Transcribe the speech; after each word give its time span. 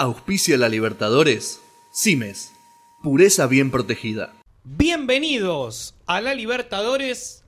Auspicia 0.00 0.56
la 0.56 0.68
Libertadores. 0.68 1.60
Cimes. 1.92 2.52
Pureza 3.02 3.48
bien 3.48 3.72
protegida. 3.72 4.32
Bienvenidos 4.62 5.96
a 6.06 6.20
la 6.20 6.34
Libertadores, 6.34 7.42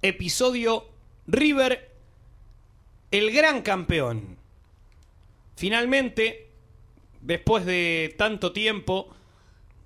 episodio 0.00 0.84
River, 1.26 1.90
el 3.10 3.32
gran 3.32 3.62
campeón. 3.62 4.36
Finalmente, 5.56 6.52
después 7.22 7.66
de 7.66 8.14
tanto 8.16 8.52
tiempo, 8.52 9.08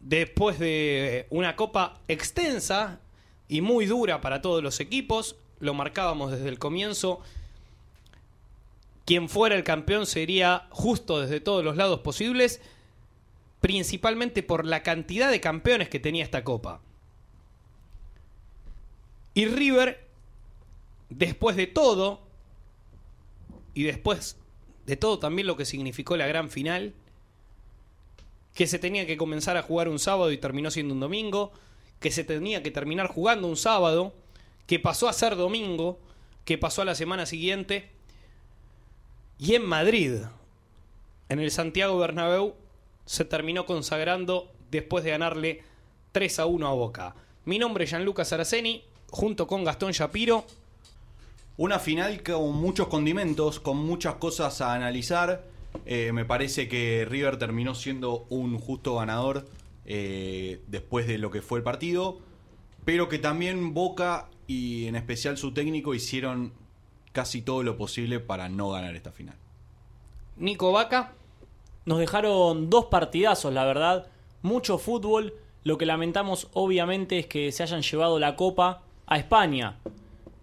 después 0.00 0.59
de 0.59 1.27
una 1.30 1.57
copa 1.57 2.02
extensa 2.07 3.00
y 3.48 3.62
muy 3.62 3.86
dura 3.86 4.21
para 4.21 4.43
todos 4.43 4.62
los 4.62 4.79
equipos, 4.80 5.36
lo 5.59 5.73
marcábamos 5.73 6.32
desde 6.32 6.50
el 6.50 6.59
comienzo, 6.59 7.23
quien 9.05 9.29
fuera 9.29 9.55
el 9.55 9.64
campeón 9.64 10.07
sería 10.07 10.66
justo 10.70 11.20
desde 11.20 11.41
todos 11.41 11.64
los 11.64 11.77
lados 11.77 12.00
posibles, 12.00 12.61
principalmente 13.61 14.42
por 14.42 14.65
la 14.65 14.83
cantidad 14.83 15.30
de 15.30 15.41
campeones 15.41 15.88
que 15.88 16.01
tenía 16.01 16.24
esta 16.24 16.45
copa. 16.45 16.80
Y 19.34 19.46
River, 19.46 20.06
después 21.10 21.56
de 21.56 21.66
todo, 21.66 22.23
y 23.74 23.82
después 23.82 24.38
de 24.87 24.96
todo 24.96 25.18
también 25.18 25.46
lo 25.46 25.57
que 25.57 25.65
significó 25.65 26.16
la 26.16 26.27
gran 26.27 26.51
final, 26.51 26.95
que 28.55 28.66
se 28.66 28.79
tenía 28.79 29.07
que 29.07 29.16
comenzar 29.16 29.57
a 29.57 29.62
jugar 29.62 29.88
un 29.88 29.98
sábado 29.98 30.30
y 30.30 30.38
terminó 30.38 30.71
siendo 30.71 30.95
un 30.95 31.01
domingo, 31.01 31.52
que 32.01 32.10
se 32.10 32.23
tenía 32.23 32.62
que 32.62 32.71
terminar 32.71 33.09
jugando 33.09 33.48
un 33.48 33.57
sábado, 33.57 34.15
que 34.66 34.79
pasó 34.79 35.09
a 35.09 35.12
ser 35.12 35.37
domingo, 35.37 35.98
que 36.45 36.59
pasó 36.59 36.82
a 36.82 36.84
la 36.84 36.95
semana 36.95 37.27
siguiente, 37.27 37.91
y 39.38 39.55
en 39.55 39.66
Madrid, 39.66 40.15
en 41.29 41.41
el 41.41 41.51
Santiago 41.51 41.98
Bernabéu, 41.98 42.55
se 43.05 43.24
terminó 43.24 43.66
consagrando 43.66 44.51
después 44.70 45.05
de 45.05 45.10
ganarle 45.10 45.62
3 46.13 46.38
a 46.38 46.46
1 46.46 46.66
a 46.66 46.73
Boca. 46.73 47.15
Mi 47.45 47.59
nombre 47.59 47.85
es 47.85 47.90
Gianluca 47.90 48.24
Saraceni, 48.24 48.85
junto 49.10 49.46
con 49.46 49.65
Gastón 49.65 49.93
Shapiro. 49.93 50.45
Una 51.57 51.79
final 51.79 52.23
con 52.23 52.55
muchos 52.55 52.88
condimentos, 52.88 53.60
con 53.60 53.77
muchas 53.77 54.15
cosas 54.15 54.60
a 54.60 54.74
analizar. 54.74 55.45
Eh, 55.87 56.12
me 56.12 56.24
parece 56.24 56.68
que 56.68 57.07
River 57.09 57.37
terminó 57.37 57.74
siendo 57.74 58.27
un 58.29 58.59
justo 58.59 58.96
ganador 58.96 59.46
eh, 59.87 60.60
después 60.68 61.07
de 61.07 61.18
lo 61.18 61.30
que 61.30 61.43
fue 61.43 61.59
el 61.59 61.65
partido, 61.65 62.18
pero 62.85 63.09
que 63.09 63.18
también 63.18 63.74
Boca 63.74 64.28
y 64.47 64.87
en 64.87 64.97
especial 64.97 65.37
su 65.37 65.53
técnico 65.53 65.94
hicieron 65.94 66.53
casi 67.15 67.43
todo 67.43 67.62
lo 67.62 67.78
posible 67.78 68.19
para 68.19 68.48
no 68.48 68.70
ganar 68.70 68.94
esta 68.97 69.12
final. 69.12 69.37
Nico 70.37 70.72
Vaca. 70.72 71.12
Nos 71.87 72.00
dejaron 72.00 72.69
dos 72.69 72.87
partidazos, 72.87 73.54
la 73.54 73.65
verdad. 73.65 74.09
Mucho 74.43 74.78
fútbol. 74.78 75.32
Lo 75.62 75.78
que 75.78 75.87
lamentamos, 75.87 76.48
obviamente, 76.53 77.21
es 77.21 77.26
que 77.26 77.53
se 77.53 77.62
hayan 77.62 77.82
llevado 77.82 78.19
la 78.19 78.34
Copa 78.34 78.82
a 79.06 79.16
España. 79.16 79.76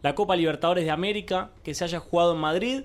La 0.01 0.15
Copa 0.15 0.35
Libertadores 0.35 0.85
de 0.85 0.91
América, 0.91 1.51
que 1.61 1.73
se 1.73 1.83
haya 1.83 1.99
jugado 1.99 2.33
en 2.33 2.39
Madrid 2.39 2.83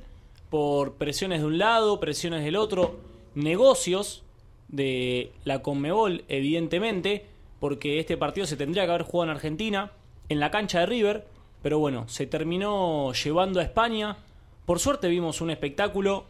por 0.51 0.95
presiones 0.95 1.41
de 1.41 1.47
un 1.47 1.59
lado, 1.59 2.01
presiones 2.01 2.45
del 2.45 2.57
otro, 2.57 2.99
negocios 3.35 4.25
de 4.69 5.33
la 5.45 5.63
Conmebol, 5.63 6.25
evidentemente, 6.29 7.27
porque 7.61 8.01
este 8.01 8.17
partido 8.17 8.47
se 8.47 8.57
tendría 8.57 8.85
que 8.85 8.91
haber 8.91 9.03
jugado 9.03 9.31
en 9.31 9.37
Argentina, 9.37 9.93
en 10.29 10.41
la 10.41 10.51
cancha 10.51 10.81
de 10.81 10.87
River, 10.87 11.27
pero 11.67 11.81
bueno, 11.81 12.09
se 12.09 12.29
terminó 12.29 13.13
llevando 13.13 13.59
a 13.59 13.65
España. 13.65 14.19
Por 14.67 14.79
suerte 14.79 15.09
vimos 15.09 15.41
un 15.41 15.51
espectáculo 15.51 16.27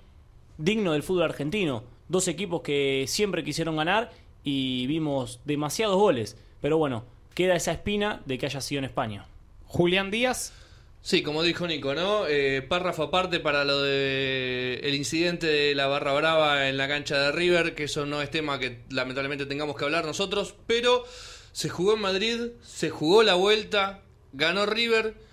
digno 0.57 0.95
del 0.95 1.03
fútbol 1.03 1.25
argentino. 1.25 1.85
Dos 2.09 2.27
equipos 2.27 2.63
que 2.63 3.05
siempre 3.07 3.45
quisieron 3.45 3.77
ganar 3.77 4.13
y 4.45 4.87
vimos 4.87 5.41
demasiados 5.45 5.97
goles. 5.97 6.39
Pero 6.63 6.79
bueno, 6.79 7.05
queda 7.35 7.55
esa 7.55 7.73
espina 7.73 8.23
de 8.25 8.39
que 8.39 8.47
haya 8.47 8.63
sido 8.63 8.79
en 8.79 8.87
España. 8.87 9.27
Julián 9.67 10.11
Díaz. 10.11 10.55
Sí, 11.03 11.23
como 11.23 11.43
dijo 11.43 11.67
Nico, 11.67 11.95
¿no? 11.95 12.27
Eh, 12.27 12.63
párrafo 12.63 13.03
aparte 13.03 13.39
para 13.39 13.67
lo 13.67 13.83
de 13.83 14.81
el 14.85 14.95
incidente 14.95 15.47
de 15.47 15.75
la 15.75 15.87
barra 15.87 16.15
brava 16.15 16.71
en 16.71 16.79
la 16.79 16.89
cancha 16.89 17.19
de 17.19 17.33
River, 17.33 17.75
que 17.75 17.85
eso 17.85 18.07
no 18.07 18.23
es 18.23 18.31
tema 18.31 18.59
que 18.59 18.85
lamentablemente 18.89 19.45
tengamos 19.45 19.77
que 19.77 19.85
hablar 19.85 20.07
nosotros, 20.07 20.55
pero 20.67 21.05
se 21.53 21.69
jugó 21.69 21.93
en 21.93 22.01
Madrid, 22.01 22.41
se 22.63 22.89
jugó 22.89 23.23
la 23.23 23.35
vuelta, 23.35 24.01
ganó 24.33 24.65
River 24.65 25.26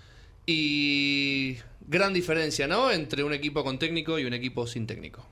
y 0.46 1.58
gran 1.86 2.12
diferencia, 2.12 2.66
¿no? 2.66 2.90
Entre 2.90 3.24
un 3.24 3.32
equipo 3.32 3.64
con 3.64 3.78
técnico 3.78 4.18
y 4.18 4.24
un 4.24 4.34
equipo 4.34 4.66
sin 4.66 4.86
técnico. 4.86 5.24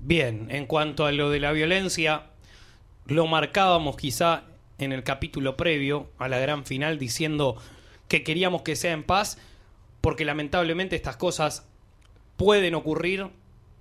Bien, 0.00 0.48
en 0.50 0.66
cuanto 0.66 1.06
a 1.06 1.12
lo 1.12 1.30
de 1.30 1.40
la 1.40 1.52
violencia, 1.52 2.26
lo 3.06 3.26
marcábamos 3.26 3.96
quizá 3.96 4.44
en 4.78 4.92
el 4.92 5.02
capítulo 5.02 5.56
previo 5.56 6.10
a 6.18 6.28
la 6.28 6.38
gran 6.38 6.64
final 6.64 6.98
diciendo 6.98 7.56
que 8.08 8.22
queríamos 8.22 8.62
que 8.62 8.76
sea 8.76 8.92
en 8.92 9.02
paz, 9.02 9.38
porque 10.00 10.24
lamentablemente 10.24 10.96
estas 10.96 11.16
cosas 11.16 11.66
pueden 12.36 12.74
ocurrir 12.74 13.28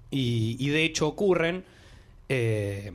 y, 0.10 0.70
de 0.70 0.84
hecho 0.84 1.08
ocurren. 1.08 1.66
Eh, 2.30 2.94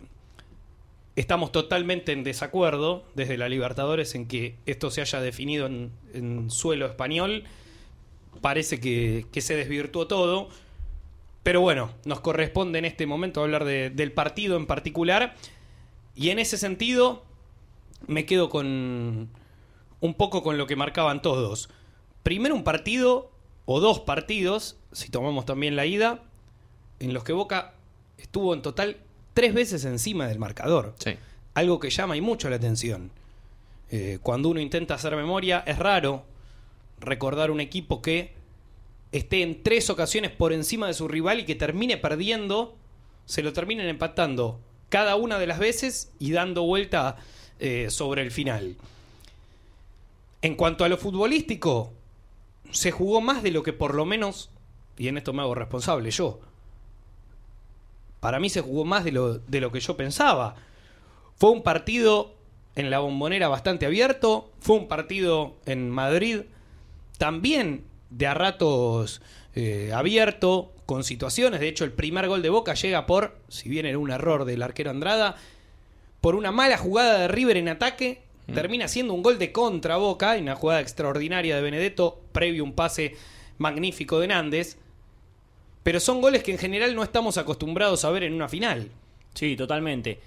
estamos 1.16 1.52
totalmente 1.52 2.12
en 2.12 2.24
desacuerdo 2.24 3.04
desde 3.14 3.36
la 3.36 3.48
Libertadores 3.48 4.14
en 4.14 4.26
que 4.26 4.56
esto 4.66 4.90
se 4.90 5.00
haya 5.00 5.20
definido 5.20 5.66
en, 5.66 6.50
suelo 6.50 6.86
español. 6.86 7.44
Parece 8.40 8.80
que, 8.80 9.26
se 9.40 9.56
desvirtuó 9.56 10.06
todo. 10.06 10.48
Pero 11.42 11.60
bueno, 11.60 11.90
nos 12.04 12.20
corresponde 12.20 12.78
en 12.78 12.84
este 12.84 13.06
momento 13.06 13.42
hablar 13.42 13.64
de, 13.64 13.90
del 13.90 14.12
partido 14.12 14.56
en 14.56 14.66
particular. 14.66 15.34
Y 16.14 16.30
en 16.30 16.38
ese 16.38 16.58
sentido, 16.58 17.24
me 18.06 18.26
quedo 18.26 18.50
con 18.50 19.30
un 20.00 20.14
poco 20.14 20.42
con 20.42 20.58
lo 20.58 20.66
que 20.66 20.76
marcaban 20.76 21.22
todos. 21.22 21.70
Primero 22.22 22.54
un 22.54 22.64
partido 22.64 23.30
o 23.64 23.80
dos 23.80 24.00
partidos, 24.00 24.78
si 24.92 25.10
tomamos 25.10 25.46
también 25.46 25.76
la 25.76 25.86
ida, 25.86 26.22
en 26.98 27.14
los 27.14 27.24
que 27.24 27.32
Boca 27.32 27.74
estuvo 28.18 28.52
en 28.52 28.62
total 28.62 28.98
tres 29.34 29.54
veces 29.54 29.84
encima 29.84 30.26
del 30.26 30.38
marcador. 30.38 30.94
Sí. 30.98 31.16
Algo 31.54 31.80
que 31.80 31.90
llama 31.90 32.16
y 32.16 32.20
mucho 32.20 32.48
la 32.50 32.56
atención. 32.56 33.10
Eh, 33.90 34.18
cuando 34.22 34.48
uno 34.48 34.60
intenta 34.60 34.94
hacer 34.94 35.16
memoria, 35.16 35.64
es 35.66 35.78
raro 35.78 36.24
recordar 37.00 37.50
un 37.50 37.60
equipo 37.60 38.02
que 38.02 38.34
esté 39.12 39.42
en 39.42 39.62
tres 39.62 39.90
ocasiones 39.90 40.30
por 40.30 40.52
encima 40.52 40.86
de 40.86 40.94
su 40.94 41.08
rival 41.08 41.40
y 41.40 41.44
que 41.44 41.54
termine 41.54 41.96
perdiendo, 41.96 42.76
se 43.24 43.42
lo 43.42 43.52
terminen 43.52 43.88
empatando 43.88 44.60
cada 44.88 45.16
una 45.16 45.38
de 45.38 45.46
las 45.46 45.58
veces 45.58 46.12
y 46.18 46.32
dando 46.32 46.62
vuelta 46.62 47.16
eh, 47.58 47.86
sobre 47.90 48.22
el 48.22 48.30
final. 48.30 48.76
En 50.42 50.54
cuanto 50.56 50.84
a 50.84 50.88
lo 50.88 50.96
futbolístico, 50.96 51.92
se 52.70 52.90
jugó 52.90 53.20
más 53.20 53.42
de 53.42 53.50
lo 53.50 53.62
que 53.62 53.72
por 53.72 53.94
lo 53.94 54.04
menos, 54.04 54.50
y 54.96 55.08
en 55.08 55.18
esto 55.18 55.32
me 55.32 55.42
hago 55.42 55.54
responsable 55.54 56.10
yo, 56.10 56.40
para 58.20 58.38
mí 58.38 58.50
se 58.50 58.60
jugó 58.60 58.84
más 58.84 59.04
de 59.04 59.12
lo, 59.12 59.38
de 59.38 59.60
lo 59.60 59.72
que 59.72 59.80
yo 59.80 59.96
pensaba. 59.96 60.56
Fue 61.36 61.50
un 61.50 61.62
partido 61.62 62.34
en 62.76 62.90
la 62.90 63.00
bombonera 63.00 63.48
bastante 63.48 63.86
abierto, 63.86 64.50
fue 64.60 64.76
un 64.76 64.88
partido 64.88 65.56
en 65.66 65.90
Madrid 65.90 66.42
también 67.18 67.84
de 68.10 68.26
a 68.26 68.34
ratos 68.34 69.20
eh, 69.54 69.90
abierto, 69.94 70.72
con 70.86 71.04
situaciones. 71.04 71.60
De 71.60 71.68
hecho, 71.68 71.84
el 71.84 71.92
primer 71.92 72.26
gol 72.26 72.42
de 72.42 72.50
Boca 72.50 72.74
llega 72.74 73.06
por, 73.06 73.36
si 73.48 73.68
bien 73.68 73.86
era 73.86 73.98
un 73.98 74.10
error 74.10 74.44
del 74.44 74.62
arquero 74.62 74.90
Andrada, 74.90 75.36
por 76.20 76.34
una 76.34 76.50
mala 76.50 76.78
jugada 76.78 77.20
de 77.20 77.28
River 77.28 77.56
en 77.58 77.68
ataque. 77.68 78.22
Mm. 78.48 78.54
Termina 78.54 78.88
siendo 78.88 79.14
un 79.14 79.22
gol 79.22 79.38
de 79.38 79.52
contra 79.52 79.98
Boca, 79.98 80.36
y 80.36 80.40
una 80.40 80.56
jugada 80.56 80.80
extraordinaria 80.80 81.54
de 81.54 81.62
Benedetto, 81.62 82.20
previo 82.32 82.64
un 82.64 82.72
pase 82.72 83.14
magnífico 83.58 84.18
de 84.18 84.28
Nández. 84.28 84.78
Pero 85.82 86.00
son 86.00 86.20
goles 86.20 86.42
que 86.42 86.52
en 86.52 86.58
general 86.58 86.94
no 86.94 87.02
estamos 87.02 87.38
acostumbrados 87.38 88.04
a 88.04 88.10
ver 88.10 88.24
en 88.24 88.34
una 88.34 88.48
final. 88.48 88.90
Sí, 89.34 89.56
totalmente. 89.56 90.20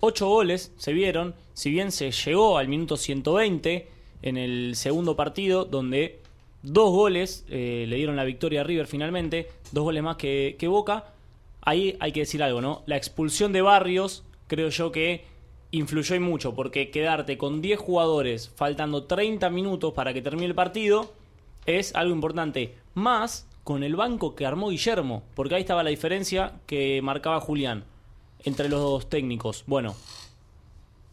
Ocho 0.00 0.28
goles 0.28 0.72
se 0.76 0.92
vieron, 0.92 1.34
si 1.54 1.70
bien 1.70 1.90
se 1.90 2.10
llegó 2.10 2.58
al 2.58 2.68
minuto 2.68 2.96
120 2.96 3.88
en 4.22 4.36
el 4.36 4.76
segundo 4.76 5.16
partido, 5.16 5.64
donde 5.64 6.20
dos 6.62 6.90
goles 6.90 7.44
eh, 7.48 7.86
le 7.88 7.96
dieron 7.96 8.16
la 8.16 8.24
victoria 8.24 8.60
a 8.60 8.64
River 8.64 8.86
finalmente, 8.86 9.48
dos 9.72 9.84
goles 9.84 10.02
más 10.02 10.16
que, 10.16 10.56
que, 10.58 10.68
Boca. 10.68 11.12
Ahí 11.62 11.96
hay 12.00 12.12
que 12.12 12.20
decir 12.20 12.42
algo, 12.42 12.60
¿no? 12.60 12.82
La 12.86 12.96
expulsión 12.96 13.52
de 13.52 13.62
Barrios, 13.62 14.24
creo 14.46 14.68
yo 14.68 14.92
que 14.92 15.24
influyó 15.70 16.14
y 16.14 16.20
mucho, 16.20 16.54
porque 16.54 16.90
quedarte 16.90 17.36
con 17.36 17.60
10 17.60 17.78
jugadores 17.78 18.50
faltando 18.54 19.04
30 19.04 19.50
minutos 19.50 19.92
para 19.94 20.14
que 20.14 20.22
termine 20.22 20.46
el 20.46 20.54
partido 20.54 21.12
es 21.66 21.94
algo 21.94 22.14
importante. 22.14 22.74
Más 22.94 23.47
con 23.68 23.82
el 23.82 23.96
banco 23.96 24.34
que 24.34 24.46
armó 24.46 24.70
Guillermo, 24.70 25.24
porque 25.34 25.54
ahí 25.54 25.60
estaba 25.60 25.82
la 25.82 25.90
diferencia 25.90 26.54
que 26.64 27.02
marcaba 27.02 27.38
Julián 27.38 27.84
entre 28.42 28.66
los 28.66 28.80
dos 28.80 29.10
técnicos. 29.10 29.64
Bueno, 29.66 29.94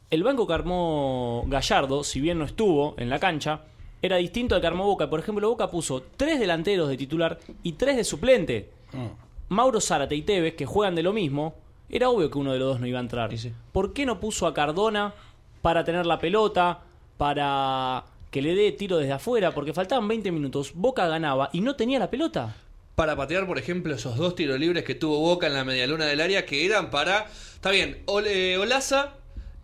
el 0.09 0.23
banco 0.23 0.47
que 0.47 0.53
armó 0.53 1.43
Gallardo, 1.47 2.05
si 2.05 2.21
bien 2.21 2.39
no 2.39 2.45
estuvo 2.45 2.95
en 2.97 3.09
la 3.09 3.19
cancha, 3.19 3.63
era 4.01 4.15
distinto 4.15 4.55
al 4.55 4.61
que 4.61 4.67
armó 4.67 4.85
Boca. 4.85 5.09
Por 5.09 5.19
ejemplo, 5.19 5.49
Boca 5.49 5.69
puso 5.69 6.01
tres 6.15 6.39
delanteros 6.39 6.87
de 6.87 6.95
titular 6.95 7.39
y 7.61 7.73
tres 7.73 7.97
de 7.97 8.05
suplente. 8.05 8.69
Mm. 8.93 9.53
Mauro 9.53 9.81
Zárate 9.81 10.15
y 10.15 10.21
Tevez, 10.21 10.55
que 10.55 10.65
juegan 10.65 10.95
de 10.95 11.03
lo 11.03 11.11
mismo, 11.11 11.55
era 11.89 12.09
obvio 12.09 12.31
que 12.31 12.37
uno 12.37 12.53
de 12.53 12.59
los 12.59 12.67
dos 12.69 12.79
no 12.79 12.87
iba 12.87 12.99
a 12.99 13.01
entrar. 13.01 13.37
Sí. 13.37 13.51
¿Por 13.73 13.91
qué 13.91 14.05
no 14.05 14.21
puso 14.21 14.47
a 14.47 14.53
Cardona 14.53 15.13
para 15.61 15.83
tener 15.83 16.05
la 16.05 16.19
pelota, 16.19 16.79
para 17.17 18.05
que 18.35 18.41
le 18.41 18.53
dé 18.53 18.73
tiro 18.73 18.97
desde 18.97 19.13
afuera? 19.13 19.53
Porque 19.53 19.73
faltaban 19.73 20.09
20 20.09 20.29
minutos, 20.33 20.71
Boca 20.75 21.07
ganaba 21.07 21.49
y 21.53 21.61
no 21.61 21.77
tenía 21.77 21.99
la 21.99 22.09
pelota. 22.11 22.53
para 22.95 23.15
patear, 23.15 23.47
por 23.47 23.57
ejemplo, 23.57 23.95
esos 23.95 24.17
dos 24.17 24.35
tiros 24.35 24.59
libres 24.59 24.83
que 24.83 24.93
tuvo 24.93 25.19
Boca 25.21 25.47
en 25.47 25.53
la 25.53 25.63
medialuna 25.63 26.05
del 26.05 26.19
área, 26.19 26.45
que 26.45 26.65
eran 26.65 26.89
para... 26.91 27.27
Está 27.55 27.71
bien, 27.71 27.99
Ole- 28.07 28.57
Olaza 28.57 29.13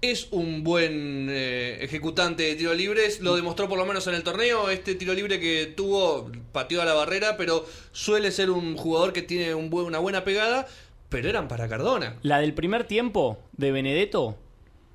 es 0.02 0.30
un 0.32 0.64
buen 0.64 1.28
eh, 1.30 1.80
ejecutante 1.82 2.44
de 2.44 2.56
tiros 2.56 2.78
libres, 2.78 3.20
lo 3.20 3.36
demostró 3.36 3.68
por 3.68 3.78
lo 3.78 3.86
menos 3.86 4.08
en 4.08 4.16
el 4.16 4.24
torneo, 4.24 4.70
este 4.70 4.96
tiro 4.96 5.14
libre 5.14 5.40
que 5.42 5.66
tuvo 5.68 6.32
pateó 6.54 6.82
a 6.82 6.86
la 6.86 6.94
barrera, 6.94 7.36
pero 7.38 7.66
suele 7.92 8.32
ser 8.32 8.52
un 8.52 8.78
jugador 8.78 9.12
que 9.12 9.22
tiene 9.22 9.54
un 9.54 9.70
buen- 9.70 9.86
una 9.88 10.00
buena 10.00 10.24
pegada, 10.24 10.66
pero 11.10 11.28
eran 11.30 11.48
para 11.50 11.68
Cardona. 11.68 12.16
La 12.24 12.40
del 12.40 12.54
primer 12.54 12.86
tiempo 12.86 13.38
de 13.58 13.72
Benedetto 13.74 14.38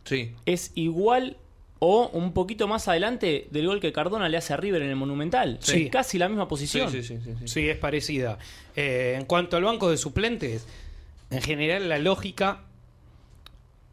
Sí. 0.05 0.33
es 0.47 0.73
igual 0.75 1.37
o 1.89 2.09
un 2.09 2.33
poquito 2.33 2.67
más 2.67 2.89
adelante 2.89 3.47
del 3.53 3.67
gol 3.69 3.79
que 3.81 3.93
Cardona 3.93 4.29
le 4.29 4.37
hace 4.37 4.53
a 4.53 4.57
River 4.57 4.83
en 4.83 4.91
el 4.91 4.97
Monumental. 4.97 5.59
Sí. 5.61 5.85
Es 5.85 5.91
casi 5.91 6.19
la 6.19 6.29
misma 6.29 6.49
posición. 6.49 6.91
sí, 6.91 7.03
sí, 7.05 7.19
sí, 7.23 7.33
sí. 7.39 7.47
Sí, 7.49 7.69
es 7.69 7.77
parecida. 7.79 8.39
Eh, 8.75 9.15
en 9.17 9.25
cuanto 9.27 9.57
al 9.57 9.63
banco 9.65 9.89
de 9.91 9.97
suplentes, 9.97 10.67
en 11.31 11.43
general 11.43 11.89
la 11.89 11.99
lógica 11.99 12.63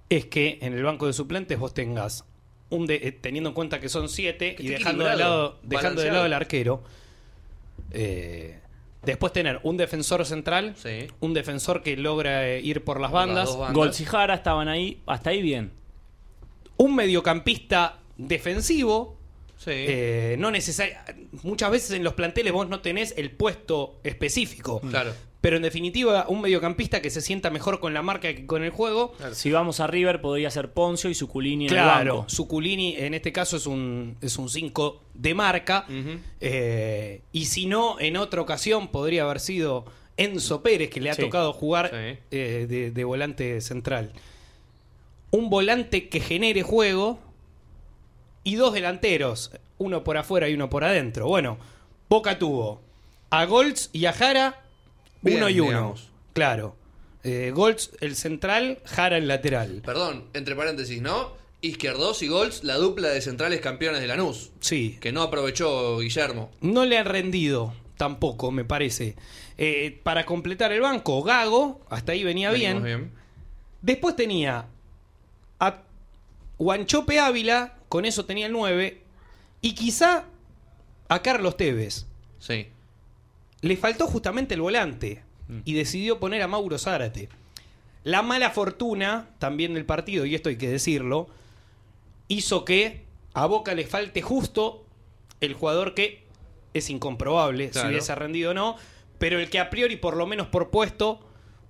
es 0.09 0.25
que 0.25 0.57
en 0.61 0.73
el 0.73 0.83
banco 0.83 1.05
de 1.07 1.13
suplentes 1.13 1.59
vos 1.59 1.73
tengas 1.73 2.25
un 2.69 2.87
de- 2.87 2.95
eh, 2.95 3.11
teniendo 3.11 3.49
en 3.51 3.53
cuenta 3.53 3.79
que 3.79 3.89
son 3.89 4.09
siete 4.09 4.55
Que 4.55 4.63
y 4.63 4.67
dejando 4.69 5.03
de 5.05 5.15
lado, 5.15 5.59
dejando 5.61 6.01
de 6.01 6.11
lado 6.11 6.25
el 6.25 6.33
arquero. 6.33 6.83
eh, 7.91 8.59
después 9.03 9.33
tener 9.33 9.59
un 9.63 9.77
defensor 9.77 10.25
central, 10.25 10.73
Sí. 10.77 11.07
un 11.19 11.33
defensor 11.33 11.83
que 11.83 11.95
logra 11.97 12.47
eh, 12.47 12.61
ir 12.61 12.83
por 12.83 12.99
las 12.99 13.11
Por 13.11 13.19
las 13.19 13.27
bandas, 13.27 13.45
dos 13.49 13.57
bandas. 13.59 13.75
Golds 13.75 13.99
y 14.01 14.05
Jara 14.05 14.33
estaban 14.33 14.67
ahí, 14.67 15.01
hasta 15.05 15.29
ahí 15.31 15.41
bien. 15.41 15.71
Un 16.77 16.95
mediocampista 16.95 17.99
defensivo. 18.17 19.17
Sí. 19.57 19.71
eh, 19.71 20.35
no 20.39 20.51
necesario. 20.51 20.95
Muchas 21.43 21.71
veces 21.71 21.91
en 21.91 22.03
los 22.03 22.13
planteles 22.15 22.51
vos 22.51 22.67
no 22.67 22.81
tenés 22.81 23.13
el 23.17 23.31
puesto 23.31 23.99
específico. 24.03 24.81
Claro. 24.81 25.13
Pero 25.39 25.55
en 25.57 25.61
definitiva, 25.63 26.25
un 26.29 26.41
mediocampista 26.41 27.01
que 27.01 27.09
se 27.09 27.21
sienta 27.21 27.49
mejor 27.49 27.79
con 27.79 27.93
la 27.93 28.01
marca 28.01 28.33
que 28.33 28.45
con 28.45 28.63
el 28.63 28.71
juego. 28.71 29.13
Si 29.33 29.51
vamos 29.51 29.79
a 29.81 29.87
River, 29.87 30.21
podría 30.21 30.49
ser 30.51 30.71
Poncio 30.73 31.09
y 31.09 31.13
Suculini 31.15 31.65
en 31.67 31.71
el 31.71 31.77
Claro, 31.77 32.15
banco. 32.17 32.29
Suculini 32.29 32.95
en 32.97 33.13
este 33.13 33.31
caso 33.33 33.55
es 33.57 33.65
un 33.65 34.15
es 34.21 34.37
un 34.37 34.49
5 34.49 35.01
de 35.13 35.33
marca. 35.33 35.85
Eh, 36.41 37.21
y 37.31 37.45
si 37.45 37.65
no, 37.65 37.99
en 37.99 38.17
otra 38.17 38.41
ocasión 38.41 38.89
podría 38.89 39.23
haber 39.23 39.39
sido 39.39 39.85
Enzo 40.17 40.61
Pérez, 40.61 40.89
que 40.89 41.01
le 41.01 41.09
ha 41.09 41.13
Sí. 41.13 41.21
tocado 41.21 41.53
jugar 41.53 41.89
Sí. 41.89 42.19
eh, 42.31 42.65
de, 42.69 42.91
de 42.91 43.03
volante 43.03 43.59
central. 43.61 44.11
Un 45.33 45.49
volante 45.49 46.09
que 46.09 46.19
genere 46.19 46.61
juego 46.61 47.17
y 48.43 48.53
dos 48.53 48.71
delanteros, 48.73 49.49
uno 49.79 50.03
por 50.03 50.17
afuera 50.17 50.47
y 50.47 50.53
uno 50.53 50.69
por 50.69 50.83
adentro. 50.83 51.27
Bueno, 51.27 51.57
Boca 52.07 52.37
tuvo 52.37 52.81
a 53.31 53.45
Golds 53.45 53.89
y 53.93 54.05
a 54.05 54.13
Jara, 54.13 54.61
Bien, 55.21 55.37
uno 55.37 55.49
y 55.49 55.59
uno. 55.59 55.69
digamos. 55.69 56.09
Claro. 56.33 56.75
Eh, 57.23 57.51
Golds 57.51 57.91
el 57.99 58.15
central, 58.15 58.77
Jara 58.85 59.17
el 59.17 59.27
lateral. 59.27 59.81
Perdón, 59.83 60.25
entre 60.33 60.55
paréntesis, 60.55 61.01
¿no? 61.01 61.31
Izquierdos 61.61 62.21
y 62.21 62.27
Golds, 62.27 62.63
la 62.63 62.75
dupla 62.75 63.07
de 63.09 63.21
centrales 63.21 63.59
campeones 63.59 64.01
de 64.01 64.07
Lanús. 64.07 64.51
Sí. 64.59 64.97
Que 65.01 65.11
no 65.11 65.23
aprovechó 65.23 65.97
Guillermo. 65.97 66.51
No 66.61 66.85
le 66.85 66.97
han 66.99 67.05
rendido 67.05 67.73
tampoco, 67.97 68.51
me 68.51 68.65
parece. 68.65 69.15
Eh, 69.57 69.99
para 70.03 70.25
completar 70.27 70.71
el 70.73 70.81
banco, 70.81 71.23
Gago, 71.23 71.81
hasta 71.89 72.11
ahí 72.11 72.23
venía 72.23 72.51
bien. 72.51 73.11
Después 73.81 74.15
tenía 74.15 74.67
a 75.67 75.81
Guanchope 76.57 77.19
Ávila, 77.19 77.75
con 77.89 78.05
eso 78.05 78.25
tenía 78.25 78.47
el 78.47 78.51
9, 78.51 79.01
y 79.61 79.75
quizá 79.75 80.25
a 81.09 81.21
Carlos 81.21 81.57
Tevez. 81.57 82.05
Sí. 82.39 82.67
Le 83.61 83.77
faltó 83.77 84.07
justamente 84.07 84.55
el 84.55 84.61
volante 84.61 85.23
y 85.65 85.73
decidió 85.73 86.19
poner 86.19 86.41
a 86.41 86.47
Mauro 86.47 86.77
Zárate. 86.77 87.29
La 88.03 88.21
mala 88.21 88.49
fortuna 88.49 89.29
también 89.39 89.73
del 89.73 89.85
partido, 89.85 90.25
y 90.25 90.35
esto 90.35 90.49
hay 90.49 90.57
que 90.57 90.69
decirlo, 90.69 91.27
hizo 92.27 92.65
que 92.65 93.03
a 93.33 93.45
Boca 93.45 93.73
le 93.73 93.85
falte 93.85 94.21
justo 94.21 94.85
el 95.41 95.53
jugador 95.53 95.93
que 95.93 96.23
es 96.73 96.89
incomprobable 96.89 97.69
Claro. 97.69 97.87
si 97.87 97.93
hubiese 97.93 98.15
rendido 98.15 98.51
o 98.51 98.53
no, 98.53 98.75
pero 99.19 99.39
el 99.39 99.49
que 99.49 99.59
a 99.59 99.69
priori, 99.69 99.95
por 99.95 100.17
lo 100.17 100.25
menos 100.25 100.47
por 100.47 100.69
puesto, 100.69 101.19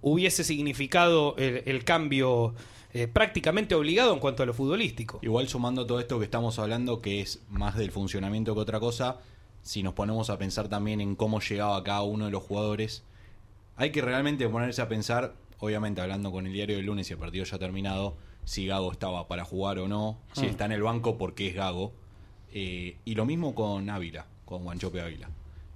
hubiese 0.02 0.44
significado 0.44 1.36
el, 1.38 1.64
el 1.66 1.84
cambio 1.84 2.56
eh, 2.94 3.08
prácticamente 3.08 3.76
obligado 3.76 4.14
en 4.14 4.20
cuanto 4.20 4.44
a 4.44 4.46
lo 4.46 4.54
futbolístico. 4.54 5.20
Igual 5.22 5.48
sumando 5.48 5.86
todo 5.86 6.00
esto 6.00 6.20
que 6.20 6.26
estamos 6.26 6.60
hablando, 6.60 7.02
que 7.02 7.22
es 7.22 7.42
más 7.50 7.76
del 7.76 7.92
funcionamiento 7.92 8.54
que 8.54 8.62
otra 8.62 8.80
cosa, 8.80 9.20
si 9.62 9.82
nos 9.82 9.94
ponemos 9.94 10.30
a 10.30 10.38
pensar 10.38 10.68
también 10.68 11.02
en 11.02 11.16
cómo 11.16 11.40
llegaba 11.40 11.84
cada 11.84 12.04
uno 12.04 12.26
de 12.26 12.32
los 12.32 12.44
jugadores, 12.44 13.04
hay 13.76 13.92
que 13.92 14.02
realmente 14.02 14.48
ponerse 14.48 14.82
a 14.82 14.88
pensar, 14.88 15.34
obviamente 15.60 16.02
hablando 16.02 16.32
con 16.32 16.46
el 16.46 16.54
diario 16.54 16.76
del 16.76 16.86
lunes 16.86 17.10
y 17.10 17.14
el 17.14 17.20
partido 17.20 17.46
ya 17.46 17.58
terminado, 17.58 18.16
si 18.46 18.68
Gago 18.68 18.92
estaba 18.92 19.28
para 19.28 19.46
jugar 19.46 19.80
o 19.80 19.88
no, 19.88 20.20
si 20.34 20.46
está 20.46 20.66
en 20.66 20.74
el 20.74 20.84
banco 20.84 21.18
porque 21.18 21.48
es 21.48 21.56
Gago. 21.56 21.94
Eh, 22.54 22.98
y 23.06 23.16
lo 23.16 23.26
mismo 23.26 23.56
con 23.56 23.90
Ávila, 23.90 24.28
con 24.46 24.64
Guanchope 24.64 25.02
Ávila. 25.02 25.30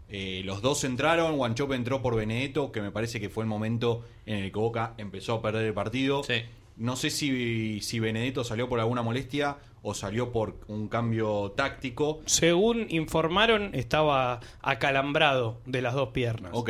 Eh, 0.10 0.42
los 0.46 0.62
dos 0.62 0.84
entraron, 0.84 1.38
Guanchope 1.38 1.76
entró 1.76 2.02
por 2.02 2.16
Benedetto, 2.16 2.72
que 2.72 2.82
me 2.82 2.92
parece 2.92 3.20
que 3.20 3.30
fue 3.30 3.44
el 3.44 3.50
momento 3.50 4.06
en 4.26 4.44
el 4.44 4.52
que 4.52 4.60
Boca 4.60 4.94
empezó 4.98 5.34
a 5.36 5.42
perder 5.42 5.66
el 5.66 5.74
partido. 5.74 6.24
Sí. 6.24 6.44
No 6.78 6.96
sé 6.96 7.10
si, 7.10 7.82
si 7.82 8.00
Benedetto 8.00 8.44
salió 8.44 8.70
por 8.70 8.80
alguna 8.80 9.02
molestia 9.02 9.58
o 9.82 9.94
salió 9.94 10.32
por 10.32 10.60
un 10.68 10.88
cambio 10.88 11.52
táctico. 11.56 12.22
Según 12.26 12.88
informaron, 12.90 13.74
estaba 13.74 14.42
acalambrado 14.62 15.60
de 15.66 15.82
las 15.82 15.94
dos 15.94 16.10
piernas. 16.10 16.52
Ok. 16.54 16.70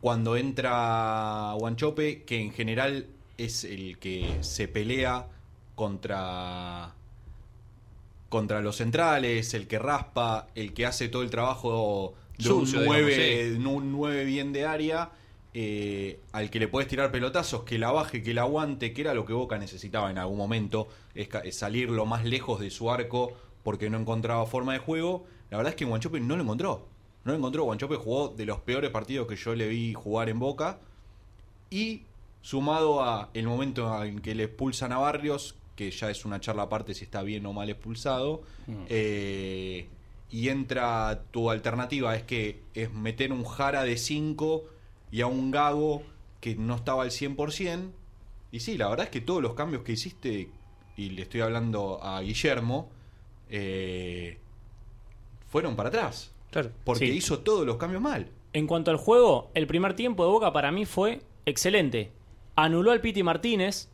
Cuando 0.00 0.36
entra 0.36 1.54
Guanchope, 1.58 2.22
que 2.24 2.40
en 2.40 2.52
general 2.52 3.06
es 3.38 3.64
el 3.64 3.98
que 3.98 4.38
se 4.40 4.68
pelea 4.68 5.26
contra 5.74 6.94
contra 8.28 8.62
los 8.62 8.76
centrales, 8.76 9.52
el 9.52 9.66
que 9.66 9.78
raspa, 9.78 10.46
el 10.54 10.72
que 10.72 10.86
hace 10.86 11.08
todo 11.08 11.22
el 11.22 11.30
trabajo 11.30 12.14
de 12.38 12.44
Sucio, 12.44 12.78
un, 12.78 12.84
digamos, 12.84 13.02
9, 13.14 13.56
un 13.66 13.92
9 13.92 14.24
bien 14.24 14.54
de 14.54 14.64
área, 14.64 15.10
eh, 15.54 16.20
al 16.32 16.48
que 16.48 16.58
le 16.58 16.68
puedes 16.68 16.88
tirar 16.88 17.12
pelotazos, 17.12 17.64
que 17.64 17.78
la 17.78 17.90
baje, 17.90 18.22
que 18.22 18.32
la 18.32 18.42
aguante, 18.42 18.94
que 18.94 19.02
era 19.02 19.12
lo 19.12 19.26
que 19.26 19.34
Boca 19.34 19.58
necesitaba 19.58 20.10
en 20.10 20.16
algún 20.16 20.38
momento, 20.38 20.88
es, 21.14 21.28
salir 21.54 21.90
lo 21.90 22.06
más 22.06 22.24
lejos 22.24 22.60
de 22.60 22.70
su 22.70 22.90
arco 22.90 23.32
porque 23.62 23.90
no 23.90 23.98
encontraba 23.98 24.46
forma 24.46 24.72
de 24.72 24.78
juego. 24.78 25.26
La 25.50 25.58
verdad 25.58 25.72
es 25.72 25.76
que 25.76 25.84
Guanchope 25.84 26.20
no 26.20 26.36
lo 26.36 26.42
encontró. 26.42 26.86
No 27.24 27.32
lo 27.32 27.38
encontró. 27.38 27.64
Guanchope 27.64 27.96
jugó 27.96 28.28
de 28.28 28.46
los 28.46 28.60
peores 28.60 28.90
partidos 28.90 29.28
que 29.28 29.36
yo 29.36 29.54
le 29.54 29.68
vi 29.68 29.92
jugar 29.92 30.30
en 30.30 30.38
Boca. 30.38 30.78
Y 31.68 32.02
sumado 32.40 33.02
a 33.02 33.28
el 33.34 33.46
momento 33.46 34.02
en 34.04 34.20
que 34.20 34.34
le 34.34 34.44
expulsan 34.44 34.90
a 34.92 34.98
Barrios, 34.98 35.54
que 35.76 35.90
ya 35.90 36.10
es 36.10 36.24
una 36.24 36.40
charla 36.40 36.64
aparte 36.64 36.94
si 36.94 37.04
está 37.04 37.22
bien 37.22 37.44
o 37.44 37.52
mal 37.52 37.68
expulsado, 37.68 38.42
eh, 38.88 39.86
y 40.30 40.48
entra 40.48 41.24
tu 41.30 41.50
alternativa, 41.50 42.16
es 42.16 42.22
que 42.22 42.62
es 42.74 42.92
meter 42.92 43.32
un 43.32 43.44
Jara 43.44 43.84
de 43.84 43.96
5 43.96 44.64
y 45.12 45.20
a 45.20 45.28
un 45.28 45.52
Gago 45.52 46.02
que 46.40 46.56
no 46.56 46.74
estaba 46.74 47.04
al 47.04 47.10
100%. 47.10 47.90
Y 48.50 48.60
sí, 48.60 48.76
la 48.76 48.88
verdad 48.88 49.04
es 49.04 49.10
que 49.10 49.20
todos 49.20 49.40
los 49.40 49.54
cambios 49.54 49.82
que 49.84 49.92
hiciste, 49.92 50.50
y 50.96 51.10
le 51.10 51.22
estoy 51.22 51.40
hablando 51.42 52.02
a 52.02 52.20
Guillermo, 52.22 52.90
eh, 53.48 54.38
fueron 55.48 55.76
para 55.76 55.88
atrás. 55.90 56.32
Claro. 56.50 56.70
Porque 56.84 57.06
Sí. 57.06 57.12
hizo 57.12 57.38
todos 57.40 57.64
los 57.66 57.76
cambios 57.76 58.02
mal. 58.02 58.28
En 58.52 58.66
cuanto 58.66 58.90
al 58.90 58.96
juego, 58.96 59.50
el 59.54 59.66
primer 59.66 59.94
tiempo 59.94 60.24
de 60.24 60.30
Boca 60.30 60.52
para 60.52 60.70
mí 60.72 60.84
fue 60.84 61.20
excelente. 61.46 62.10
Anuló 62.56 62.90
al 62.90 63.00
Piti 63.00 63.22
Martínez, 63.22 63.88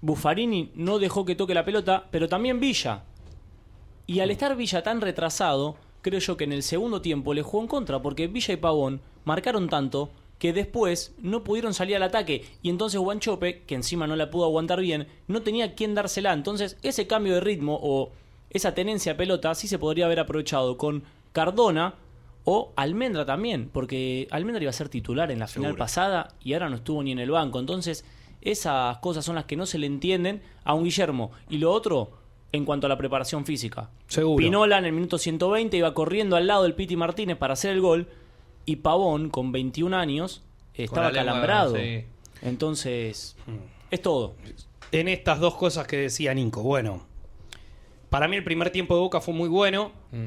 Buffarini 0.00 0.70
no 0.74 0.98
dejó 0.98 1.24
que 1.24 1.34
toque 1.34 1.54
la 1.54 1.64
pelota, 1.64 2.06
pero 2.10 2.28
también 2.28 2.60
Villa. 2.60 3.02
Y 4.06 4.20
al 4.20 4.30
estar 4.30 4.54
Villa 4.56 4.82
tan 4.84 5.00
retrasado, 5.00 5.76
creo 6.02 6.20
yo 6.20 6.36
que 6.36 6.44
en 6.44 6.52
el 6.52 6.62
segundo 6.62 7.02
tiempo 7.02 7.34
le 7.34 7.42
jugó 7.42 7.62
en 7.62 7.68
contra, 7.68 8.00
porque 8.00 8.28
Villa 8.28 8.54
y 8.54 8.58
Pavón 8.58 9.00
marcaron 9.24 9.68
tanto 9.68 10.10
que 10.38 10.52
después 10.52 11.14
no 11.18 11.44
pudieron 11.44 11.74
salir 11.74 11.96
al 11.96 12.02
ataque. 12.02 12.44
Y 12.62 12.70
entonces 12.70 13.00
Guanchope, 13.00 13.62
que 13.62 13.74
encima 13.74 14.06
no 14.06 14.16
la 14.16 14.30
pudo 14.30 14.44
aguantar 14.44 14.80
bien, 14.80 15.08
no 15.28 15.42
tenía 15.42 15.74
quien 15.74 15.94
dársela. 15.94 16.32
Entonces 16.32 16.76
ese 16.82 17.06
cambio 17.06 17.34
de 17.34 17.40
ritmo 17.40 17.78
o 17.82 18.12
esa 18.50 18.74
tenencia 18.74 19.12
a 19.12 19.16
pelota 19.16 19.54
sí 19.54 19.68
se 19.68 19.78
podría 19.78 20.06
haber 20.06 20.20
aprovechado 20.20 20.76
con 20.76 21.04
Cardona 21.32 21.94
o 22.44 22.72
Almendra 22.76 23.26
también, 23.26 23.70
porque 23.72 24.28
Almendra 24.30 24.62
iba 24.62 24.70
a 24.70 24.72
ser 24.72 24.88
titular 24.88 25.32
en 25.32 25.40
la 25.40 25.48
final 25.48 25.74
pasada 25.74 26.34
y 26.42 26.52
ahora 26.52 26.68
no 26.68 26.76
estuvo 26.76 27.02
ni 27.02 27.10
en 27.12 27.18
el 27.18 27.30
banco. 27.30 27.58
Entonces, 27.58 28.04
esas 28.40 28.98
cosas 28.98 29.24
son 29.24 29.34
las 29.34 29.46
que 29.46 29.56
no 29.56 29.66
se 29.66 29.78
le 29.78 29.86
entienden 29.86 30.42
a 30.62 30.74
un 30.74 30.84
Guillermo. 30.84 31.32
Y 31.50 31.58
lo 31.58 31.72
otro, 31.72 32.12
en 32.52 32.64
cuanto 32.64 32.86
a 32.86 32.88
la 32.88 32.96
preparación 32.96 33.44
física. 33.44 33.90
Seguro. 34.06 34.36
Pinola 34.36 34.78
en 34.78 34.84
el 34.84 34.92
minuto 34.92 35.18
120 35.18 35.76
iba 35.76 35.92
corriendo 35.92 36.36
al 36.36 36.46
lado 36.46 36.62
del 36.62 36.74
Piti 36.74 36.94
Martínez 36.94 37.36
para 37.36 37.54
hacer 37.54 37.72
el 37.72 37.80
gol 37.80 38.08
y 38.66 38.76
Pavón, 38.76 39.30
con 39.30 39.52
21 39.52 39.96
años, 39.96 40.42
estaba 40.74 41.10
lengua, 41.10 41.24
calambrado. 41.32 41.76
sí. 41.76 42.04
Entonces, 42.42 43.34
Es 43.90 44.02
todo. 44.02 44.34
en 44.92 45.08
estas 45.08 45.40
dos 45.40 45.54
cosas 45.54 45.86
que 45.86 45.96
decía 45.96 46.34
Nico. 46.34 46.62
Bueno, 46.62 47.06
para 48.10 48.28
mí 48.28 48.36
el 48.36 48.44
primer 48.44 48.70
tiempo 48.70 48.94
de 48.94 49.00
Boca 49.00 49.20
fue 49.22 49.32
muy 49.34 49.48
bueno. 49.48 49.92
Mm. 50.12 50.26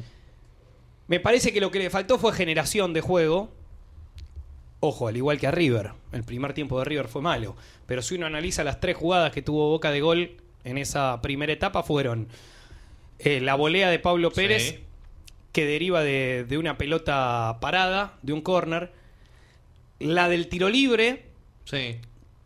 Me 1.07 1.19
parece 1.19 1.53
que 1.53 1.61
lo 1.61 1.69
que 1.71 1.79
le 1.79 1.89
faltó 1.89 2.17
fue 2.17 2.33
generación 2.33 2.93
de 2.93 3.01
juego. 3.01 3.49
Ojo, 4.79 5.07
al 5.07 5.17
igual 5.17 5.39
que 5.39 5.47
a 5.47 5.51
River. 5.51 5.91
El 6.11 6.23
primer 6.23 6.53
tiempo 6.53 6.79
de 6.79 6.85
River 6.85 7.07
fue 7.07 7.21
malo. 7.21 7.55
Pero 7.85 8.01
si 8.01 8.15
uno 8.15 8.25
analiza 8.25 8.63
las 8.63 8.79
tres 8.79 8.95
jugadas 8.95 9.31
que 9.31 9.41
tuvo 9.41 9.69
Boca 9.69 9.91
de 9.91 10.01
gol 10.01 10.37
en 10.63 10.77
esa 10.77 11.21
primera 11.21 11.51
etapa, 11.53 11.83
fueron 11.83 12.27
eh, 13.19 13.39
la 13.41 13.55
volea 13.55 13.89
de 13.89 13.99
Pablo 13.99 14.31
Pérez, 14.31 14.63
Sí. 14.69 14.79
Que 15.51 15.65
deriva 15.65 16.03
de, 16.03 16.45
de 16.47 16.57
una 16.57 16.77
pelota 16.77 17.57
parada, 17.61 18.17
de 18.21 18.33
un 18.33 18.41
córner. 18.41 18.91
La 19.99 20.29
del 20.29 20.47
tiro 20.47 20.69
libre, 20.69 21.25
Sí. 21.65 21.97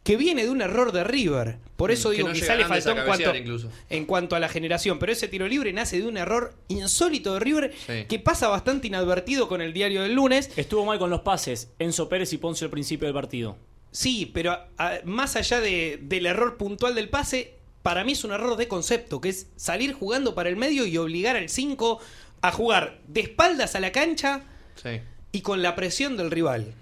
que 0.03 0.17
viene 0.17 0.43
de 0.43 0.50
un 0.50 0.62
error 0.62 0.91
de 0.91 1.03
River. 1.03 1.57
Por 1.77 1.91
eso 1.91 2.10
Mm, 2.10 2.12
que 2.12 2.17
digo, 2.17 2.27
no 2.29 2.33
quizá 2.33 2.55
le 2.55 2.65
faltó 2.65 2.91
en 2.91 3.05
cuanto, 3.05 3.36
incluso. 3.36 3.69
en 3.89 4.05
cuanto 4.05 4.36
a 4.36 4.39
la 4.39 4.50
generación. 4.50 5.00
Pero 5.00 5.12
ese 5.12 5.27
tiro 5.27 5.48
libre 5.48 5.72
nace 5.74 6.00
de 6.00 6.07
un 6.07 6.17
error 6.17 6.53
insólito 6.67 7.33
de 7.33 7.39
River 7.39 7.74
Sí. 7.86 8.05
que 8.07 8.19
pasa 8.19 8.48
bastante 8.48 8.88
inadvertido 8.88 9.48
con 9.48 9.62
el 9.62 9.74
diario 9.74 10.01
del 10.03 10.13
lunes. 10.13 10.50
Estuvo 10.55 10.86
mal 10.86 10.98
con 11.00 11.10
los 11.10 11.22
pases. 11.22 11.72
Enzo 11.79 12.10
Pérez 12.10 12.31
y 12.33 12.38
Poncio 12.38 12.65
al 12.65 12.72
principio 12.72 13.07
del 13.07 13.13
partido. 13.13 13.57
Sí, 13.91 14.29
pero 14.33 14.57
a- 14.77 15.00
más 15.05 15.36
allá 15.36 15.60
de- 15.62 16.00
del 16.01 16.25
error 16.25 16.57
puntual 16.57 16.95
del 16.95 17.10
pase, 17.10 17.53
para 17.83 18.03
mí 18.03 18.13
es 18.13 18.24
un 18.24 18.31
error 18.31 18.55
de 18.57 18.67
concepto, 18.67 19.22
que 19.22 19.29
es 19.29 19.48
salir 19.55 19.93
jugando 19.93 20.33
para 20.36 20.50
el 20.50 20.55
medio 20.55 20.86
y 20.88 20.98
obligar 20.98 21.36
al 21.36 21.50
5 21.50 22.00
a 22.43 22.51
jugar 22.51 23.00
de 23.07 23.21
espaldas 23.21 23.73
a 23.75 23.79
la 23.79 23.91
cancha 23.91 24.41
Sí. 24.75 25.00
y 25.31 25.41
con 25.41 25.62
la 25.63 25.75
presión 25.75 26.17
del 26.17 26.29
rival. 26.29 26.73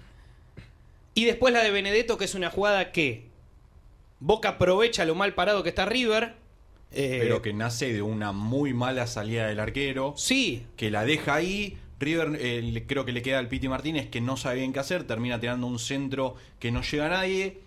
Y 1.14 1.24
después 1.24 1.54
la 1.54 1.62
de 1.62 1.70
Benedetto, 1.70 2.18
que 2.18 2.24
es 2.24 2.34
una 2.34 2.50
jugada 2.50 2.90
que 2.92 3.30
Boca 4.18 4.50
aprovecha 4.50 5.04
lo 5.04 5.14
mal 5.14 5.34
parado 5.34 5.62
que 5.62 5.68
está 5.70 5.84
River. 5.86 6.34
eh, 6.90 7.18
Pero 7.22 7.42
que 7.42 7.52
nace 7.52 7.92
de 7.92 8.02
una 8.02 8.32
muy 8.32 8.74
mala 8.74 9.06
salida 9.06 9.46
del 9.46 9.60
arquero. 9.60 10.14
Sí, 10.16 10.66
que 10.76 10.90
la 10.90 11.04
deja 11.04 11.34
ahí. 11.34 11.78
River 12.00 12.36
eh, 12.40 12.84
creo 12.88 13.04
que 13.04 13.12
le 13.12 13.22
queda 13.22 13.38
al 13.38 13.48
Piti 13.48 13.68
Martínez 13.68 14.08
que 14.10 14.20
no 14.20 14.36
sabe 14.36 14.56
bien 14.56 14.72
qué 14.72 14.80
hacer, 14.80 15.04
termina 15.04 15.38
tirando 15.38 15.66
un 15.68 15.78
centro 15.78 16.34
que 16.58 16.72
no 16.72 16.82
llega 16.82 17.06
a 17.06 17.10
nadie, 17.10 17.60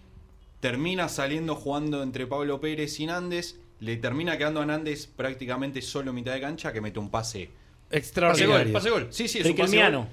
termina 0.59 1.07
saliendo 1.07 1.55
jugando 1.55 2.03
entre 2.03 2.27
Pablo 2.27 2.59
Pérez 2.59 2.99
y 2.99 3.05
Nández, 3.05 3.55
le 3.79 3.95
termina 3.97 4.37
quedando 4.37 4.61
a 4.61 4.65
Nández 4.65 5.07
prácticamente 5.07 5.81
solo 5.81 6.09
en 6.09 6.15
mitad 6.15 6.33
de 6.33 6.41
cancha 6.41 6.73
que 6.73 6.81
mete 6.81 6.99
un 6.99 7.09
pase. 7.09 7.49
Pase 7.89 7.97
extraordinario. 7.99 8.63
gol, 8.65 8.71
pase 8.71 8.89
gol. 8.89 9.07
Sí, 9.11 9.27
sí, 9.27 9.39
es 9.39 9.45
un 9.45 9.55
pase 9.55 9.77
gol, 9.91 10.07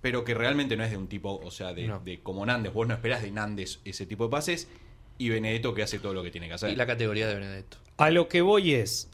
pero 0.00 0.24
que 0.24 0.34
realmente 0.34 0.76
no 0.76 0.84
es 0.84 0.90
de 0.90 0.96
un 0.96 1.06
tipo, 1.08 1.40
o 1.42 1.50
sea, 1.50 1.72
de, 1.72 1.86
No. 1.86 2.00
de 2.00 2.20
como 2.20 2.44
Nández, 2.44 2.72
vos 2.72 2.86
no 2.88 2.94
esperás 2.94 3.22
de 3.22 3.30
Nández 3.30 3.80
ese 3.84 4.04
tipo 4.06 4.24
de 4.24 4.30
pases 4.30 4.68
y 5.18 5.28
Benedetto 5.28 5.74
que 5.74 5.82
hace 5.82 5.98
todo 6.00 6.12
lo 6.14 6.22
que 6.24 6.30
tiene 6.30 6.48
que 6.48 6.54
hacer. 6.54 6.70
Y 6.70 6.76
la 6.76 6.86
categoría 6.86 7.28
de 7.28 7.34
Benedetto. 7.34 7.76
A 7.98 8.10
lo 8.10 8.28
que 8.28 8.40
voy 8.42 8.74
es, 8.74 9.08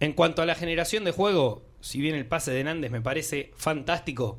en 0.00 0.12
cuanto 0.12 0.42
a 0.42 0.46
la 0.46 0.54
generación 0.54 1.04
de 1.04 1.12
juego, 1.12 1.62
si 1.80 2.00
bien 2.00 2.14
el 2.14 2.26
pase 2.26 2.50
de 2.50 2.62
Nández 2.64 2.90
me 2.90 3.00
parece 3.00 3.52
fantástico, 3.56 4.38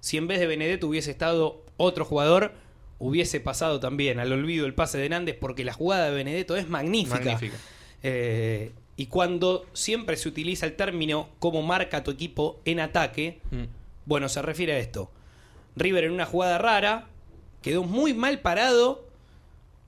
si 0.00 0.18
en 0.18 0.26
vez 0.26 0.40
de 0.40 0.46
Benedetto 0.46 0.86
hubiese 0.88 1.10
estado 1.10 1.64
otro 1.78 2.04
jugador, 2.04 2.52
hubiese 2.98 3.40
pasado 3.40 3.80
también 3.80 4.18
al 4.18 4.30
olvido 4.32 4.66
el 4.66 4.74
pase 4.74 4.98
de 4.98 5.08
Nández 5.08 5.36
porque 5.40 5.64
la 5.64 5.72
jugada 5.72 6.06
de 6.10 6.14
Benedetto 6.14 6.56
es 6.56 6.68
magnífica. 6.68 7.16
Magnífica. 7.32 7.56
Eh, 8.02 8.72
y 8.96 9.06
cuando 9.06 9.66
siempre 9.72 10.16
se 10.16 10.28
utiliza 10.28 10.66
el 10.66 10.76
término 10.76 11.28
cómo 11.38 11.62
marca 11.62 12.04
tu 12.04 12.10
equipo 12.10 12.60
en 12.64 12.80
ataque, 12.80 13.40
Mm. 13.50 13.64
bueno, 14.06 14.28
se 14.28 14.40
refiere 14.42 14.74
a 14.74 14.78
esto. 14.78 15.10
River 15.76 16.04
en 16.04 16.12
una 16.12 16.26
jugada 16.26 16.58
rara 16.58 17.06
quedó 17.62 17.82
muy 17.82 18.14
mal 18.14 18.40
parado 18.40 19.04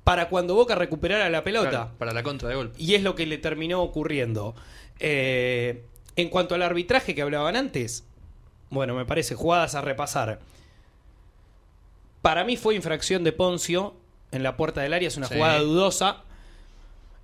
para 0.02 0.28
cuando 0.28 0.54
Boca 0.54 0.74
recuperara 0.74 1.28
la 1.30 1.44
pelota. 1.44 1.70
Claro, 1.70 1.90
para 1.98 2.12
la 2.12 2.22
contra 2.22 2.48
de 2.48 2.54
golpe. 2.56 2.80
Y 2.82 2.94
es 2.94 3.02
lo 3.02 3.14
que 3.14 3.26
le 3.26 3.38
terminó 3.38 3.82
ocurriendo. 3.82 4.54
Eh, 4.98 5.84
en 6.16 6.28
cuanto 6.30 6.54
al 6.54 6.62
arbitraje 6.62 7.14
que 7.14 7.22
hablaban 7.22 7.54
antes, 7.56 8.04
bueno, 8.70 8.94
me 8.94 9.04
parece 9.04 9.34
jugadas 9.34 9.74
a 9.74 9.80
repasar. 9.82 10.40
Para 12.22 12.44
mí 12.44 12.56
fue 12.56 12.74
infracción 12.74 13.22
de 13.24 13.32
Poncio 13.32 13.94
en 14.32 14.42
la 14.42 14.56
puerta 14.56 14.80
del 14.80 14.92
área, 14.94 15.08
es 15.08 15.16
una 15.16 15.28
Sí. 15.28 15.34
jugada 15.34 15.60
dudosa 15.60 16.22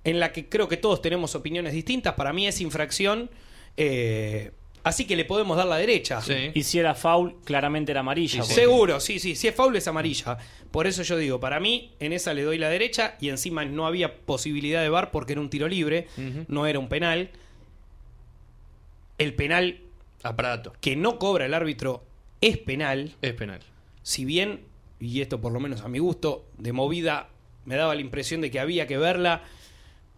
en 0.03 0.19
la 0.19 0.31
que 0.31 0.49
creo 0.49 0.67
que 0.67 0.77
todos 0.77 1.01
tenemos 1.01 1.35
opiniones 1.35 1.73
distintas. 1.73 2.13
Para 2.13 2.33
mí 2.33 2.47
es 2.47 2.59
infracción, 2.61 3.29
eh, 3.77 4.51
así 4.83 5.05
que 5.05 5.15
le 5.15 5.25
podemos 5.25 5.55
dar 5.57 5.65
la 5.67 5.77
derecha. 5.77 6.21
Sí. 6.21 6.51
Y 6.53 6.63
si 6.63 6.79
era 6.79 6.93
foul, 6.95 7.35
claramente 7.45 7.91
era 7.91 8.01
amarilla. 8.01 8.39
Porque- 8.41 8.53
Seguro, 8.53 8.99
sí, 8.99 9.19
sí. 9.19 9.35
Si 9.35 9.47
es 9.47 9.55
foul 9.55 9.75
es 9.75 9.87
amarilla. 9.87 10.37
Por 10.71 10.87
eso 10.87 11.03
yo 11.03 11.17
digo, 11.17 11.39
para 11.39 11.59
mí, 11.59 11.93
en 11.99 12.13
esa 12.13 12.33
le 12.33 12.41
doy 12.43 12.57
la 12.57 12.69
derecha 12.69 13.15
y 13.21 13.29
encima 13.29 13.63
no 13.65 13.85
había 13.87 14.17
posibilidad 14.17 14.81
de 14.81 14.89
bar 14.89 15.11
porque 15.11 15.33
era 15.33 15.41
un 15.41 15.49
tiro 15.49 15.67
libre, 15.67 16.07
no 16.47 16.65
era 16.67 16.79
un 16.79 16.89
penal. 16.89 17.29
El 19.17 19.33
penal 19.35 19.79
Aparato. 20.23 20.73
que 20.81 20.95
no 20.95 21.19
cobra 21.19 21.45
el 21.45 21.53
árbitro 21.53 22.03
es 22.41 22.57
penal, 22.57 23.15
Es 23.21 23.33
penal. 23.33 23.61
si 24.01 24.25
bien, 24.25 24.61
y 24.99 25.21
esto 25.21 25.39
por 25.39 25.51
lo 25.53 25.59
menos 25.59 25.81
a 25.81 25.87
mi 25.87 25.99
gusto, 25.99 26.45
de 26.57 26.73
movida 26.73 27.29
me 27.65 27.75
daba 27.75 27.95
la 27.95 28.01
impresión 28.01 28.41
de 28.41 28.51
que 28.51 28.59
había 28.59 28.87
que 28.87 28.97
verla. 28.97 29.43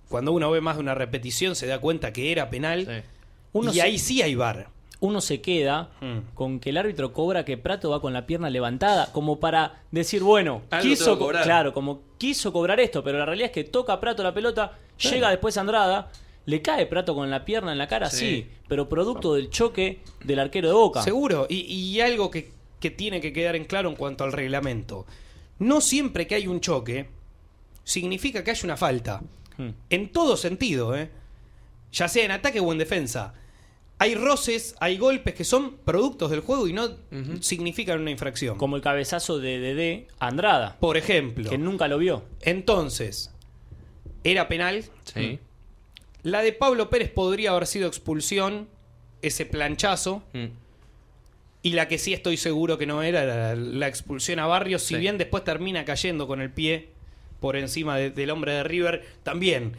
Cuando 0.09 0.31
uno 0.31 0.51
ve 0.51 0.61
más 0.61 0.75
de 0.75 0.81
una 0.81 0.95
repetición 0.95 1.55
se 1.55 1.67
da 1.67 1.79
cuenta 1.79 2.13
que 2.13 2.31
era 2.31 2.49
penal. 2.49 2.85
Sí. 2.85 3.09
Uno 3.53 3.71
y 3.71 3.75
se- 3.75 3.81
ahí 3.81 3.99
sí 3.99 4.21
hay 4.21 4.35
bar. 4.35 4.69
Uno 5.01 5.19
se 5.21 5.41
queda 5.41 5.89
Mm. 6.01 6.33
con 6.33 6.59
que 6.59 6.69
el 6.69 6.77
árbitro 6.77 7.11
cobra 7.13 7.43
que 7.45 7.57
Prato 7.57 7.89
va 7.89 8.01
con 8.01 8.13
la 8.13 8.25
pierna 8.25 8.49
levantada, 8.49 9.11
como 9.11 9.39
para 9.39 9.83
decir, 9.91 10.23
bueno, 10.23 10.61
quiso 10.81 11.19
cobrar. 11.19 11.43
claro, 11.43 11.73
como 11.73 12.01
quiso 12.17 12.53
cobrar 12.53 12.79
esto, 12.79 13.03
pero 13.03 13.17
la 13.19 13.25
realidad 13.25 13.47
es 13.47 13.51
que 13.53 13.63
toca 13.65 13.93
a 13.93 13.99
Prato 13.99 14.23
la 14.23 14.33
pelota, 14.33 14.77
llega 14.97 15.29
después 15.29 15.57
Andrada, 15.57 16.11
le 16.45 16.61
cae 16.61 16.85
Prato 16.85 17.13
con 17.13 17.29
la 17.29 17.43
pierna 17.43 17.71
en 17.73 17.77
la 17.77 17.87
cara, 17.87 18.09
sí, 18.09 18.17
Sí. 18.25 18.47
pero 18.67 18.87
producto 18.87 19.33
del 19.35 19.49
choque 19.49 19.99
del 20.23 20.39
arquero 20.39 20.69
de 20.69 20.73
Boca. 20.75 21.01
Seguro. 21.01 21.45
Y, 21.49 21.61
y 21.61 21.99
algo 22.01 22.31
que, 22.31 22.51
que 22.79 22.89
tiene 22.91 23.19
que 23.19 23.33
quedar 23.33 23.55
en 23.55 23.65
claro 23.65 23.89
en 23.89 23.95
cuanto 23.95 24.23
al 24.23 24.31
reglamento. 24.31 25.05
No 25.59 25.81
siempre 25.81 26.25
que 26.25 26.35
hay 26.35 26.47
un 26.47 26.61
choque 26.61 27.09
significa 27.83 28.43
que 28.43 28.51
hay 28.51 28.57
una 28.63 28.77
falta. 28.77 29.21
Hmm. 29.57 29.69
En 29.89 30.11
todo 30.11 30.37
sentido, 30.37 30.95
¿eh? 30.95 31.09
Ya 31.91 32.07
sea 32.07 32.25
en 32.25 32.31
ataque 32.31 32.59
o 32.59 32.71
en 32.71 32.77
defensa. 32.77 33.33
Hay 33.97 34.15
roces, 34.15 34.75
hay 34.81 34.97
golpes 34.97 35.33
que 35.33 35.45
son 35.45 35.77
productos 35.77 36.29
del 36.29 36.41
juego 36.41 36.67
y 36.67 36.73
no 36.73 36.89
significan 37.39 38.01
una 38.01 38.11
infracción. 38.11 38.57
Como 38.57 38.75
el 38.75 38.81
cabezazo 38.81 39.39
de 39.39 39.59
Dedé 39.59 40.07
a 40.19 40.27
Andrada, 40.27 40.75
Por 40.81 40.97
ejemplo. 40.97 41.49
que 41.49 41.57
nunca 41.57 41.87
lo 41.87 41.97
vio. 41.97 42.25
Entonces, 42.41 43.31
¿era 44.25 44.49
penal? 44.49 44.83
Sí. 45.05 45.39
La 46.23 46.41
de 46.41 46.51
Pablo 46.51 46.89
Pérez 46.89 47.09
podría 47.09 47.51
haber 47.51 47.67
sido 47.67 47.87
expulsión, 47.87 48.67
ese 49.21 49.45
planchazo. 49.45 50.23
Mm. 50.33 50.45
Y 51.61 51.71
la 51.71 51.87
que 51.87 51.97
sí 51.97 52.13
estoy 52.13 52.35
seguro 52.35 52.77
que 52.77 52.85
no 52.85 53.01
era 53.01 53.23
era 53.23 53.55
la 53.55 53.87
expulsión 53.87 54.39
a 54.39 54.45
Barrios, 54.45 54.83
si 54.83 54.97
bien 54.97 55.17
después 55.17 55.43
termina 55.43 55.85
cayendo 55.85 56.27
con 56.27 56.41
el 56.41 56.51
pie 56.51 56.89
por 57.45 57.57
encima 57.57 57.95
de- 57.95 58.09
del 58.09 58.31
hombre 58.31 58.53
de 58.53 58.63
River, 58.63 59.05
también 59.21 59.73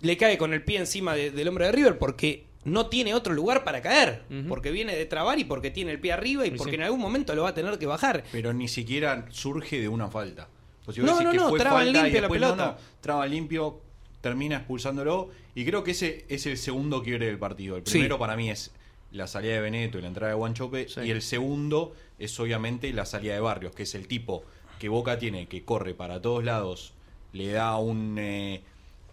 le 0.00 0.16
cae 0.16 0.38
con 0.38 0.54
el 0.54 0.62
pie 0.62 0.78
encima 0.78 1.16
de- 1.16 1.32
del 1.32 1.48
hombre 1.48 1.64
de 1.66 1.72
River 1.72 1.98
porque 1.98 2.44
no 2.64 2.86
tiene 2.86 3.14
otro 3.14 3.34
lugar 3.34 3.64
para 3.64 3.82
caer, 3.82 4.22
porque 4.48 4.70
viene 4.70 4.94
de 4.94 5.04
trabar 5.06 5.40
y 5.40 5.44
porque 5.44 5.72
tiene 5.72 5.90
el 5.90 5.98
pie 5.98 6.12
arriba 6.12 6.46
y 6.46 6.52
porque 6.52 6.70
sí. 6.70 6.76
en 6.76 6.82
algún 6.82 7.00
momento 7.00 7.34
lo 7.34 7.42
va 7.42 7.48
a 7.48 7.54
tener 7.54 7.76
que 7.80 7.86
bajar. 7.86 8.22
Pero 8.30 8.52
ni 8.52 8.68
siquiera 8.68 9.26
surge 9.30 9.80
de 9.80 9.88
una 9.88 10.06
falta. 10.08 10.46
Pues 10.84 10.96
No, 10.98 11.04
vos 11.06 11.12
decís 11.18 11.24
no, 11.24 11.30
que 11.32 11.36
no, 11.38 11.48
fue 11.48 11.58
traba 11.58 11.78
falta 11.80 11.98
y 11.98 12.02
limpio 12.04 12.20
la 12.22 12.28
pelota. 12.28 12.56
No, 12.56 12.72
no, 12.72 12.76
traba 13.00 13.26
limpio, 13.26 13.80
termina 14.20 14.58
expulsándolo. 14.58 15.30
Y 15.56 15.64
creo 15.64 15.82
que 15.82 15.90
ese 15.90 16.26
es 16.28 16.46
el 16.46 16.56
segundo 16.56 17.02
quiebre 17.02 17.26
del 17.26 17.38
partido. 17.38 17.76
El 17.76 17.84
Sí. 17.86 17.92
primero 17.94 18.20
para 18.20 18.36
mí 18.36 18.50
es 18.50 18.70
la 19.10 19.26
salida 19.26 19.54
de 19.54 19.60
Beneto 19.60 19.98
y 19.98 20.02
la 20.02 20.08
entrada 20.08 20.28
de 20.32 20.36
Guanchope. 20.38 20.88
Sí. 20.88 21.00
Y 21.00 21.10
el 21.10 21.22
segundo 21.22 21.92
es 22.20 22.38
obviamente 22.38 22.92
la 22.92 23.04
salida 23.04 23.34
de 23.34 23.40
Barrios, 23.40 23.74
que 23.74 23.82
es 23.82 23.94
el 23.96 24.06
tipo 24.06 24.44
que 24.84 24.90
Boca 24.90 25.18
tiene, 25.18 25.46
que 25.46 25.64
corre 25.64 25.94
para 25.94 26.20
todos 26.20 26.44
lados, 26.44 26.92
le 27.32 27.52
da 27.52 27.78
un, 27.78 28.18
eh, 28.18 28.60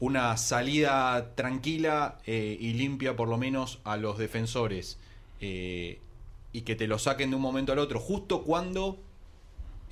una 0.01 0.35
salida 0.35 1.33
tranquila 1.35 2.17
eh, 2.25 2.57
y 2.59 2.73
limpia 2.73 3.15
por 3.15 3.29
lo 3.29 3.37
menos 3.37 3.79
a 3.85 3.95
los 3.95 4.17
defensores. 4.17 4.99
eh, 5.39 6.01
y 6.51 6.63
que 6.63 6.75
te 6.75 6.87
lo 6.87 6.99
saquen 6.99 7.29
de 7.29 7.37
un 7.37 7.41
momento 7.41 7.71
al 7.71 7.79
otro, 7.79 8.01
justo 8.01 8.43
cuando 8.43 8.99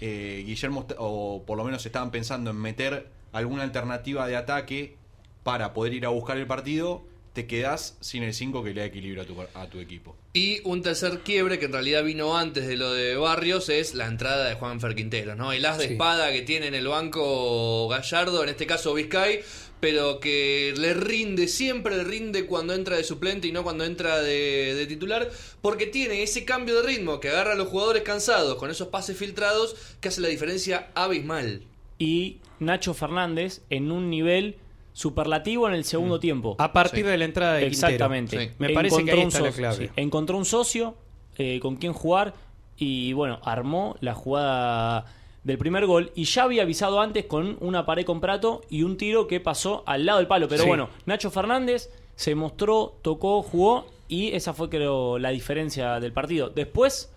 Guillermo, 0.01 0.85
o 0.97 1.43
por 1.47 1.57
lo 1.57 1.63
menos 1.63 1.85
estaban 1.85 2.11
pensando 2.11 2.51
en 2.51 2.57
meter 2.57 3.09
alguna 3.31 3.63
alternativa 3.63 4.27
de 4.27 4.35
ataque 4.35 4.97
para 5.43 5.73
poder 5.73 5.93
ir 5.93 6.05
a 6.05 6.09
buscar 6.09 6.35
el 6.35 6.45
partido, 6.45 7.03
te 7.39 7.47
quedás 7.47 7.95
sin 8.01 8.23
el 8.23 8.33
5 8.33 8.63
que 8.63 8.73
le 8.73 8.81
da 8.81 8.85
equilibrio 8.87 9.21
a 9.23 9.25
tu, 9.25 9.35
a 9.53 9.67
tu 9.67 9.79
equipo. 9.79 10.15
Y 10.33 10.59
un 10.65 10.81
tercer 10.81 11.19
quiebre 11.19 11.57
que 11.57 11.65
en 11.65 11.71
realidad 11.73 12.03
vino 12.03 12.37
antes 12.37 12.67
de 12.67 12.75
lo 12.75 12.91
de 12.91 13.15
Barrios 13.15 13.69
es 13.69 13.93
la 13.95 14.07
entrada 14.07 14.47
de 14.49 14.55
Juan 14.55 14.81
Ferquintero, 14.81 15.35
¿no? 15.35 15.53
El 15.53 15.65
as 15.65 15.77
de 15.77 15.87
Sí. 15.87 15.93
espada 15.93 16.31
que 16.33 16.41
tiene 16.41 16.67
en 16.67 16.75
el 16.75 16.87
banco 16.87 17.87
Gallardo, 17.87 18.43
en 18.43 18.49
este 18.49 18.65
caso 18.67 18.93
Vizcay, 18.93 19.39
pero 19.79 20.19
que 20.19 20.73
le 20.77 20.93
rinde, 20.93 21.47
siempre 21.47 21.95
le 21.95 22.03
rinde 22.03 22.45
cuando 22.45 22.73
entra 22.73 22.97
de 22.97 23.03
suplente 23.05 23.47
y 23.47 23.53
no 23.53 23.63
cuando 23.63 23.85
entra 23.85 24.21
de, 24.21 24.73
de 24.75 24.85
titular, 24.85 25.29
porque 25.61 25.85
tiene 25.87 26.21
ese 26.23 26.43
cambio 26.43 26.81
de 26.81 26.87
ritmo 26.87 27.21
que 27.21 27.29
agarra 27.29 27.53
a 27.53 27.55
los 27.55 27.69
jugadores 27.69 28.03
cansados 28.03 28.55
con 28.55 28.69
esos 28.69 28.89
pases 28.89 29.15
filtrados 29.17 29.75
que 30.01 30.09
hace 30.09 30.19
la 30.19 30.27
diferencia 30.27 30.89
abismal. 30.95 31.61
Y 31.97 32.37
Nacho 32.59 32.93
Fernández 32.93 33.61
en 33.69 33.91
un 33.91 34.09
nivel 34.09 34.57
superlativo 34.93 35.67
en 35.67 35.73
el 35.75 35.83
segundo 35.85 36.19
tiempo. 36.19 36.55
A 36.59 36.73
partir 36.73 37.05
Sí. 37.05 37.11
de 37.11 37.17
la 37.17 37.25
entrada 37.25 37.53
de 37.55 37.69
Quintero. 37.69 37.87
Exactamente. 37.87 38.39
Sí. 38.47 38.51
Me 38.59 38.69
parece 38.71 39.03
que 39.05 39.11
ahí 39.11 39.19
un 39.19 39.27
está 39.27 39.39
la 39.41 39.47
socio, 39.47 39.61
clave. 39.61 39.87
sí. 39.87 39.93
Encontró 39.95 40.37
un 40.37 40.45
socio 40.45 40.95
eh, 41.37 41.59
con 41.61 41.77
quien 41.77 41.93
jugar 41.93 42.33
y 42.77 43.13
bueno, 43.13 43.39
armó 43.43 43.95
la 44.01 44.13
jugada 44.13 45.05
del 45.43 45.57
primer 45.57 45.85
gol 45.85 46.11
y 46.15 46.25
ya 46.25 46.43
había 46.43 46.63
avisado 46.63 46.99
antes 46.99 47.25
con 47.25 47.57
una 47.61 47.85
pared 47.85 48.05
con 48.05 48.19
Prato 48.19 48.61
y 48.69 48.83
un 48.83 48.97
tiro 48.97 49.25
que 49.27 49.39
pasó 49.39 49.83
al 49.85 50.05
lado 50.05 50.19
del 50.19 50.27
palo. 50.27 50.47
Pero 50.49 50.63
Sí. 50.63 50.67
bueno, 50.67 50.89
Nacho 51.05 51.31
Fernández 51.31 51.89
se 52.15 52.35
mostró, 52.35 52.97
tocó, 53.01 53.41
jugó 53.41 53.87
y 54.09 54.33
esa 54.33 54.53
fue 54.53 54.69
creo 54.69 55.17
la 55.17 55.29
diferencia 55.29 55.99
del 56.01 56.11
partido. 56.11 56.49
Después, 56.49 57.13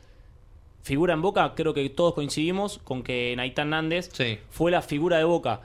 figura 0.83 1.14
en 1.14 1.23
Boca, 1.23 1.55
creo 1.57 1.75
que 1.75 1.88
todos 1.91 2.14
coincidimos 2.14 2.79
con 2.85 3.02
que 3.02 3.35
Naitán 3.37 3.71
Nández 3.71 4.11
Sí. 4.12 4.38
fue 4.50 4.71
la 4.71 4.83
figura 4.83 5.19
de 5.19 5.25
Boca. 5.25 5.62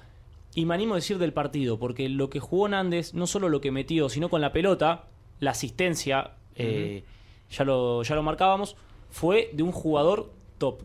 Y 0.57 0.65
me 0.65 0.73
animo 0.73 0.95
a 0.95 0.97
decir 0.97 1.19
del 1.19 1.33
partido, 1.33 1.77
porque 1.77 2.09
lo 2.09 2.31
que 2.31 2.39
jugó 2.39 2.67
Nández, 2.67 3.13
no 3.13 3.27
solo 3.27 3.47
lo 3.47 3.61
que 3.61 3.69
metió, 3.71 4.09
sino 4.09 4.27
con 4.27 4.41
la 4.41 4.51
pelota, 4.51 5.03
la 5.39 5.51
asistencia, 5.51 6.31
eh, 6.55 7.03
ya, 7.51 7.63
lo, 7.63 8.01
ya 8.01 8.15
lo 8.15 8.23
marcábamos, 8.23 8.75
fue 9.11 9.51
de 9.53 9.61
un 9.61 9.71
jugador 9.71 10.31
top. 10.57 10.81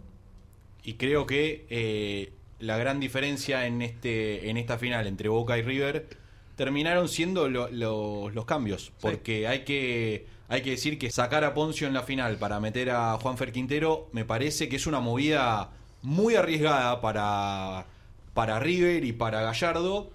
Y 0.84 0.94
creo 0.94 1.24
que 1.24 1.64
eh, 1.70 2.34
la 2.60 2.76
gran 2.76 3.00
diferencia 3.00 3.66
en 3.66 3.80
este 3.80 4.50
en 4.50 4.58
esta 4.58 4.76
final 4.76 5.06
entre 5.06 5.30
Boca 5.30 5.56
y 5.56 5.62
River 5.62 6.06
terminaron 6.54 7.08
siendo 7.08 7.48
lo- 7.48 7.70
lo- 7.70 8.28
los 8.28 8.44
cambios. 8.44 8.92
Porque 9.00 9.46
hay 9.48 9.60
que 9.64 10.26
hay 10.48 10.60
que 10.60 10.72
decir 10.72 10.98
que 10.98 11.10
sacar 11.10 11.44
a 11.44 11.54
Poncio 11.54 11.86
en 11.86 11.94
la 11.94 12.02
final 12.02 12.36
para 12.36 12.60
meter 12.60 12.90
a 12.90 13.16
Juanfer 13.16 13.52
Quintero 13.52 14.10
me 14.12 14.26
parece 14.26 14.68
que 14.68 14.76
es 14.76 14.86
una 14.86 15.00
movida 15.00 15.70
muy 16.02 16.34
arriesgada 16.34 17.00
para, 17.00 17.86
para 18.34 18.58
River 18.60 19.04
y 19.04 19.12
para 19.12 19.42
Gallardo, 19.42 20.10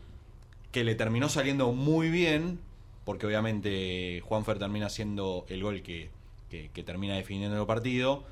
que 0.72 0.84
le 0.84 0.96
terminó 0.96 1.30
saliendo 1.30 1.72
muy 1.72 2.10
bien, 2.10 2.60
porque 3.06 3.26
obviamente 3.26 4.22
Juanfer 4.26 4.60
termina 4.60 4.90
siendo 4.90 5.46
el 5.50 5.64
gol 5.64 5.82
que, 5.82 6.10
que- 6.50 6.70
que 6.74 6.84
termina 6.84 7.16
definiendo 7.16 7.60
el 7.60 7.66
partido. 7.68 8.24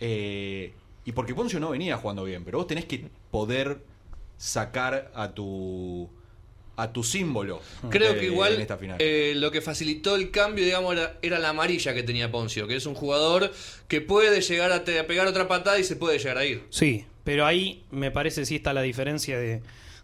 Eh, 0.00 0.72
y 1.04 1.12
porque 1.12 1.34
Poncio 1.34 1.60
no 1.60 1.70
venía 1.70 1.96
jugando 1.96 2.24
bien, 2.24 2.44
pero 2.44 2.58
vos 2.58 2.66
tenés 2.66 2.84
que 2.86 3.08
poder 3.30 3.78
sacar 4.36 5.10
a 5.14 5.32
tu 5.32 6.08
a 6.78 6.92
tu 6.92 7.02
símbolo. 7.02 7.62
Creo 7.88 8.18
que 8.18 8.26
igual 8.26 8.52
en 8.56 8.60
esta 8.60 8.76
final. 8.76 8.98
eh, 9.00 9.32
lo 9.36 9.50
que 9.50 9.62
facilitó 9.62 10.14
el 10.14 10.30
cambio, 10.30 10.62
digamos, 10.62 10.92
era, 10.92 11.18
era 11.22 11.38
la 11.38 11.48
amarilla 11.48 11.94
que 11.94 12.02
tenía 12.02 12.30
Poncio, 12.30 12.66
que 12.66 12.76
es 12.76 12.84
un 12.84 12.94
jugador 12.94 13.50
que 13.88 14.02
puede 14.02 14.42
llegar 14.42 14.72
a, 14.72 14.84
te- 14.84 14.98
a 14.98 15.06
pegar 15.06 15.26
otra 15.26 15.48
patada 15.48 15.78
y 15.78 15.84
se 15.84 15.96
puede 15.96 16.18
llegar 16.18 16.36
a 16.36 16.44
ir. 16.44 16.64
Sí, 16.68 17.06
pero 17.26 17.44
ahí 17.44 17.82
me 17.90 18.12
parece 18.12 18.46
sí 18.46 18.54
está 18.54 18.72
la 18.72 18.82
diferencia 18.82 19.36
de, 19.36 19.60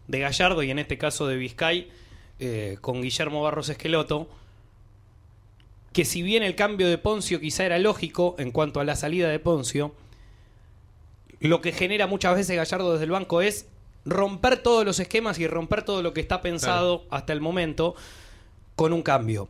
de 0.09 0.19
Gallardo 0.19 0.65
y 0.65 0.73
en 0.73 0.81
este 0.81 0.99
caso 0.99 1.29
de 1.29 1.37
Vizcay 1.37 1.89
eh, 2.41 2.79
con 2.81 3.01
Guillermo 3.01 3.41
Barros 3.45 3.69
Esqueloto. 3.69 4.29
Que 5.93 6.05
si 6.05 6.21
bien 6.23 6.43
el 6.43 6.57
cambio 6.57 6.89
de 6.89 6.99
Poncio 6.99 7.39
quizá 7.39 7.65
era 7.65 7.79
lógico 7.79 8.35
en 8.41 8.51
cuanto 8.51 8.81
a 8.81 8.85
la 8.85 8.97
salida 8.97 9.29
de 9.29 9.39
Poncio, 9.39 9.95
lo 11.39 11.61
que 11.61 11.71
genera 11.71 12.09
muchas 12.09 12.35
veces 12.35 12.57
Gallardo 12.57 12.95
desde 12.95 13.05
el 13.05 13.13
banco 13.13 13.41
es 13.41 13.67
romper 14.05 14.61
todos 14.61 14.85
los 14.85 14.99
esquemas 14.99 15.39
y 15.39 15.47
romper 15.47 15.85
todo 15.85 16.03
lo 16.03 16.13
que 16.13 16.21
está 16.21 16.41
pensado 16.41 17.05
hasta 17.09 17.33
el 17.33 17.41
momento 17.41 17.95
con 18.75 18.93
un 18.93 19.03
cambio. 19.03 19.49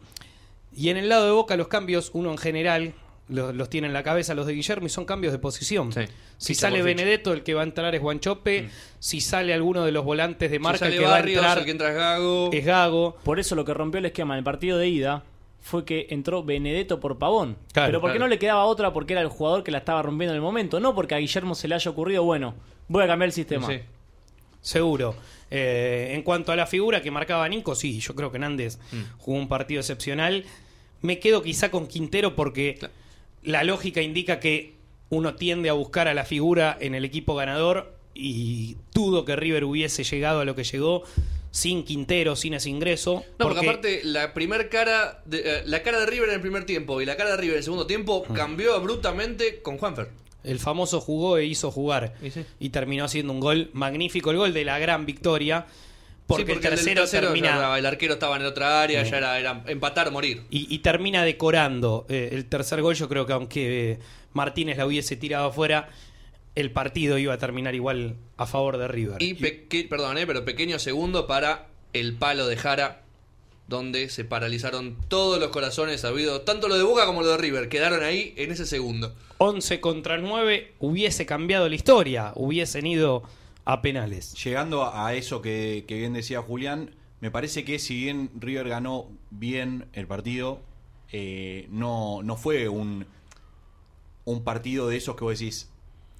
Y 0.76 0.91
en 0.91 0.99
el 0.99 1.09
lado 1.09 1.25
de 1.25 1.33
Boca 1.33 1.57
los 1.57 1.69
cambios, 1.69 2.11
uno 2.12 2.33
en 2.33 2.38
general 2.38 2.93
lo- 3.29 3.52
los, 3.52 3.71
tiene 3.71 3.87
en 3.87 3.93
la 3.93 4.02
cabeza 4.02 4.35
los 4.35 4.47
de 4.47 4.52
Guillermo 4.55 4.87
y 4.87 4.91
son 4.91 5.05
cambios 5.05 5.33
de 5.33 5.38
posición. 5.38 5.93
Sí. 5.93 6.00
Si 6.38 6.55
Ficha 6.55 6.69
sale. 6.69 6.83
Benedetto, 6.83 7.33
el 7.33 7.43
que 7.43 7.55
va 7.55 7.61
a 7.62 7.64
entrar 7.64 7.95
es 7.95 8.00
Guanchope. 8.00 8.69
Si 8.99 9.21
sale 9.21 9.55
alguno 9.55 9.85
de 9.85 9.93
los 9.93 10.05
volantes 10.05 10.50
de 10.50 10.59
marca, 10.59 10.87
si 10.87 10.93
el 10.93 10.99
que 10.99 11.05
va 11.07 11.17
a 11.17 11.21
entrar 11.21 11.59
el 11.59 11.64
que 11.64 11.71
entra 11.71 11.88
es 11.91 11.95
Gago. 11.97 12.50
es 12.52 12.64
Gago. 12.64 13.17
Por 13.25 13.38
eso 13.41 13.55
lo 13.55 13.64
que 13.64 13.73
rompió 13.75 13.99
el 13.99 14.07
esquema 14.07 14.35
en 14.35 14.38
el 14.38 14.45
partido 14.45 14.76
de 14.79 14.88
ida 14.88 15.25
fue 15.61 15.85
que 15.85 16.09
entró 16.11 16.42
Benedetto 16.42 16.99
por 16.99 17.18
Pavón. 17.18 17.57
Claro, 17.73 17.88
Pero 17.88 18.01
porque 18.01 18.14
claro. 18.16 18.25
no 18.27 18.29
le 18.29 18.38
quedaba 18.40 18.64
otra 18.64 18.92
porque 18.92 19.12
era 19.12 19.23
el 19.23 19.29
jugador 19.29 19.62
que 19.62 19.70
la 19.70 19.79
estaba 19.79 20.03
rompiendo 20.03 20.33
en 20.33 20.37
el 20.37 20.42
momento, 20.42 20.81
no 20.81 20.92
porque 20.94 21.14
a 21.14 21.18
Guillermo 21.18 21.55
se 21.55 21.68
le 21.68 21.77
haya 21.77 21.88
ocurrido, 21.90 22.25
bueno, 22.25 22.55
voy 22.88 23.05
a 23.05 23.07
cambiar 23.07 23.29
el 23.29 23.33
sistema. 23.33 23.68
Sí. 23.68 23.79
Seguro. 24.61 25.14
Eh, 25.51 26.11
en 26.14 26.23
cuanto 26.23 26.51
a 26.53 26.57
la 26.57 26.66
figura 26.66 27.03
que 27.03 27.11
marcaba 27.11 27.49
Nico, 27.49 27.75
sí, 27.75 28.01
yo 28.01 28.14
creo 28.14 28.33
que 28.33 28.38
Nández 28.38 28.79
jugó 29.18 29.38
un 29.38 29.49
partido 29.49 29.81
excepcional. 29.81 30.44
Me 31.01 31.18
quedo 31.18 31.42
quizá 31.42 31.70
con 31.70 31.87
Quintero 31.87 32.35
porque 32.35 32.77
Claro. 32.79 32.94
La 33.42 33.64
lógica 33.64 34.02
indica 34.02 34.40
que 34.40 34.74
uno 35.09 35.35
tiende 35.35 35.68
a 35.68 35.74
buscar 35.74 36.09
a 36.09 36.14
la 36.14 36.24
figura 36.24 36.76
en 36.81 36.94
el 36.94 37.05
equipo 37.05 37.35
ganador 37.35 37.94
y 38.14 38.76
dudo 38.94 39.24
que 39.24 39.37
River 39.37 39.64
hubiese 39.64 40.05
llegado 40.05 40.40
a 40.40 40.44
lo 40.44 40.55
que 40.55 40.64
llegó 40.64 41.02
sin 41.50 41.85
Quintero, 41.85 42.35
sin 42.35 42.55
ese 42.55 42.70
ingreso. 42.70 43.24
No, 43.38 43.46
porque, 43.46 43.68
aparte 43.68 44.00
la 44.05 44.33
primer 44.33 44.68
cara 44.68 45.22
de, 45.26 45.42
eh, 45.44 45.62
la 45.66 45.83
cara 45.83 46.00
de 46.00 46.07
River 46.07 46.31
en 46.31 46.37
el 46.37 46.40
primer 46.40 46.64
tiempo 46.64 47.00
y 47.00 47.07
la 47.07 47.16
cara 47.16 47.33
de 47.33 47.37
River 47.37 47.55
en 47.55 47.59
el 47.59 47.64
segundo 47.64 47.87
tiempo 47.87 48.24
cambió 48.35 48.74
abruptamente 48.74 49.61
con 49.61 49.78
Juanfer. 49.78 50.09
El 50.44 50.59
famoso 50.59 51.00
jugó 51.00 51.37
e 51.37 51.44
hizo 51.44 51.70
jugar. 51.70 52.14
Y 52.22 52.31
sí. 52.31 52.44
Y 52.59 52.70
terminó 52.70 53.05
haciendo 53.05 53.33
un 53.33 53.40
gol 53.40 53.70
magnífico, 53.74 54.31
el 54.31 54.38
gol 54.38 54.52
de 54.52 54.64
la 54.64 54.78
gran 54.78 55.07
victoria. 55.07 55.66
Porque, 56.37 56.53
Sí, 56.53 56.53
el 56.53 56.61
tercero, 56.95 57.07
termina. 57.29 57.79
el 57.79 57.87
arquero 57.87 58.14
estaba 58.14 58.37
en 58.37 58.45
otra 58.45 58.83
área, 58.83 59.03
ya 59.03 59.16
era, 59.18 59.38
era 59.38 59.62
empatar 59.66 60.09
o 60.09 60.11
morir. 60.12 60.42
y, 60.51 60.73
y 60.75 60.79
termina 60.81 61.25
decorando 61.25 62.07
eh, 62.09 62.31
el 62.33 62.47
tercer 62.47 62.83
gol. 62.83 62.95
Yo 62.95 63.09
creo 63.09 63.27
que 63.27 63.33
aunque 63.33 63.92
eh, 63.92 63.99
Martínez 64.33 64.77
la 64.79 64.87
hubiese 64.87 65.16
tirado 65.16 65.49
afuera, 65.49 65.88
el 66.55 66.71
partido 66.71 67.16
iba 67.18 67.33
a 67.35 67.38
terminar 67.38 67.75
igual 67.75 68.16
a 68.37 68.47
favor 68.47 68.77
de 68.79 68.88
River. 68.88 69.23
Y 69.23 69.35
peque- 69.35 69.87
perdón, 69.88 70.18
eh, 70.18 70.27
pero 70.27 70.45
pequeño 70.45 70.79
segundo 70.79 71.27
para 71.27 71.66
el 71.92 72.14
palo 72.14 72.47
de 72.47 72.57
Jara, 72.57 73.03
donde 73.68 74.09
se 74.11 74.25
paralizaron 74.25 74.97
todos 75.09 75.38
los 75.40 75.49
corazones 75.51 76.05
habidos, 76.05 76.45
tanto 76.45 76.68
lo 76.68 76.77
de 76.77 76.83
Boca 76.83 77.07
como 77.07 77.23
lo 77.23 77.29
de 77.29 77.37
River, 77.38 77.68
quedaron 77.68 78.03
ahí 78.03 78.35
en 78.37 78.51
ese 78.51 78.66
segundo. 78.66 79.14
11 79.38 79.81
contra 79.81 80.18
9 80.18 80.73
hubiese 80.79 81.25
cambiado 81.27 81.68
la 81.68 81.75
historia, 81.75 82.33
hubiesen 82.35 82.87
ido 82.87 83.23
a 83.64 83.83
penales. 83.83 84.35
Llegando 84.42 84.92
a 84.94 85.14
eso 85.14 85.42
que, 85.42 85.85
bien 85.88 86.12
decía 86.12 86.42
Julián, 86.42 86.94
me 87.20 87.31
parece 87.31 87.64
que 87.64 87.79
si 87.79 87.96
bien 87.96 88.31
River 88.38 88.68
ganó 88.68 89.09
bien 89.31 89.87
el 89.92 90.07
partido, 90.07 90.61
eh, 91.12 91.68
no, 91.70 92.22
no 92.22 92.37
fue 92.37 92.68
un, 92.68 93.07
un 94.25 94.44
partido 94.44 94.88
de 94.88 94.96
esos 94.96 95.16
que 95.16 95.25
vos 95.25 95.38
decís, 95.38 95.70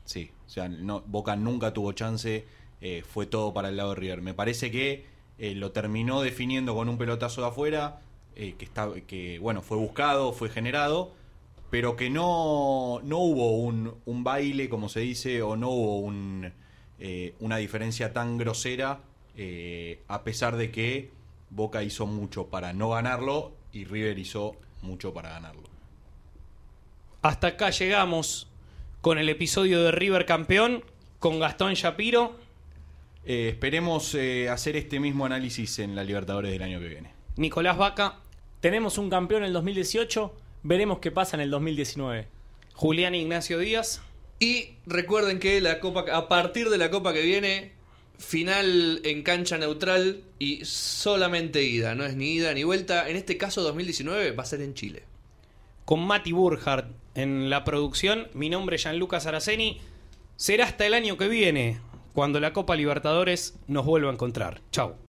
sí, 0.05 0.31
o 0.47 0.51
sea, 0.51 0.71
Boca 1.07 1.35
nunca 1.37 1.73
tuvo 1.73 1.93
chance, 1.93 2.45
eh, 2.81 3.03
fue 3.09 3.27
todo 3.27 3.53
para 3.53 3.69
el 3.69 3.77
lado 3.77 3.91
de 3.91 3.97
River. 3.97 4.23
Me 4.23 4.35
parece 4.35 4.71
que 4.71 5.07
eh, 5.39 5.55
lo 5.55 5.73
terminó 5.73 6.23
definiendo 6.23 6.75
con 6.75 6.89
un 6.89 6.99
pelotazo 6.99 7.41
de 7.43 7.49
afuera, 7.49 8.01
que, 8.35 8.57
está, 8.61 8.91
que 9.07 9.39
bueno, 9.41 9.61
fue 9.61 9.77
buscado, 9.77 10.33
fue 10.33 10.49
generado, 10.49 11.13
pero 11.71 11.97
que 11.97 12.09
no, 12.09 13.01
no 13.05 13.19
hubo 13.19 13.59
un, 13.59 13.95
un 14.07 14.25
baile, 14.25 14.71
como 14.71 14.89
se 14.89 15.01
dice, 15.01 15.43
o 15.43 15.55
no 15.55 15.69
hubo 15.69 15.99
un, 15.99 16.51
eh, 17.05 17.35
una 17.41 17.57
diferencia 17.57 18.13
tan 18.13 18.39
grosera, 18.39 19.01
eh, 19.37 19.99
a 20.07 20.23
pesar 20.23 20.55
de 20.55 20.71
que 20.71 21.11
Boca 21.51 21.83
hizo 21.83 22.07
mucho 22.07 22.47
para 22.47 22.73
no 22.73 22.91
ganarlo 22.91 23.51
y 23.73 23.87
River 23.87 24.21
hizo 24.21 24.55
mucho 24.83 25.13
para 25.13 25.31
ganarlo. 25.31 25.65
Hasta 27.23 27.49
acá 27.49 27.71
llegamos 27.71 28.47
con 29.01 29.19
el 29.19 29.29
episodio 29.29 29.83
de 29.83 29.91
River 29.91 30.27
campeón, 30.27 30.85
con 31.19 31.41
Gastón 31.41 31.75
Shapiro. 31.75 32.37
Eh, 33.27 33.49
esperemos 33.49 34.17
hacer 34.49 34.77
este 34.77 35.01
mismo 35.01 35.27
análisis 35.27 35.81
en 35.81 35.97
la 35.97 36.05
Libertadores 36.05 36.53
del 36.53 36.63
año 36.63 36.79
que 36.79 36.87
viene. 36.87 37.11
Nicolás 37.35 37.77
Vaca, 37.77 38.21
Tenemos 38.61 38.97
un 38.97 39.11
campeón 39.11 39.43
en 39.43 39.49
el 39.49 39.55
2018, 39.55 40.37
veremos 40.63 41.01
qué 41.01 41.11
pasa 41.11 41.37
en 41.37 41.41
el 41.41 41.51
2019. 41.51 42.29
Julián 42.75 43.17
Ignacio 43.17 43.59
Díaz. 43.59 44.03
Y 44.43 44.71
recuerden 44.87 45.39
que 45.39 45.61
la 45.61 45.79
copa 45.79 46.05
a 46.13 46.29
partir 46.29 46.69
de 46.69 46.77
la 46.77 46.91
copa 46.91 47.13
que 47.13 47.23
viene, 47.23 47.71
final 48.19 49.01
en 49.05 49.23
cancha 49.23 49.57
neutral 49.57 50.25
y 50.41 50.65
solamente 50.65 51.63
ida, 51.63 51.95
no 51.95 52.05
es 52.05 52.17
ni 52.17 52.33
ida 52.33 52.53
ni 52.53 52.65
vuelta. 52.65 53.09
En 53.09 53.15
este 53.15 53.37
caso 53.37 53.63
2019 53.63 54.33
va 54.33 54.43
a 54.43 54.47
ser 54.47 54.61
en 54.63 54.75
Chile. 54.75 55.05
con 55.85 56.01
Mati 56.05 56.33
Burhardt 56.33 56.91
en 57.15 57.51
la 57.51 57.63
producción. 57.63 58.27
Mi 58.35 58.51
nombre 58.51 58.75
es 58.75 58.83
Gianluca 58.83 59.21
Saraceni. 59.21 59.81
Será 60.35 60.65
hasta 60.65 60.87
el 60.87 60.95
año 60.95 61.17
que 61.17 61.29
viene, 61.29 61.79
cuando 62.13 62.41
la 62.41 62.53
Copa 62.53 62.75
Libertadores 62.75 63.55
nos 63.69 63.87
vuelva 63.87 64.11
a 64.11 64.15
encontrar. 64.15 64.61
Chau. 64.73 64.97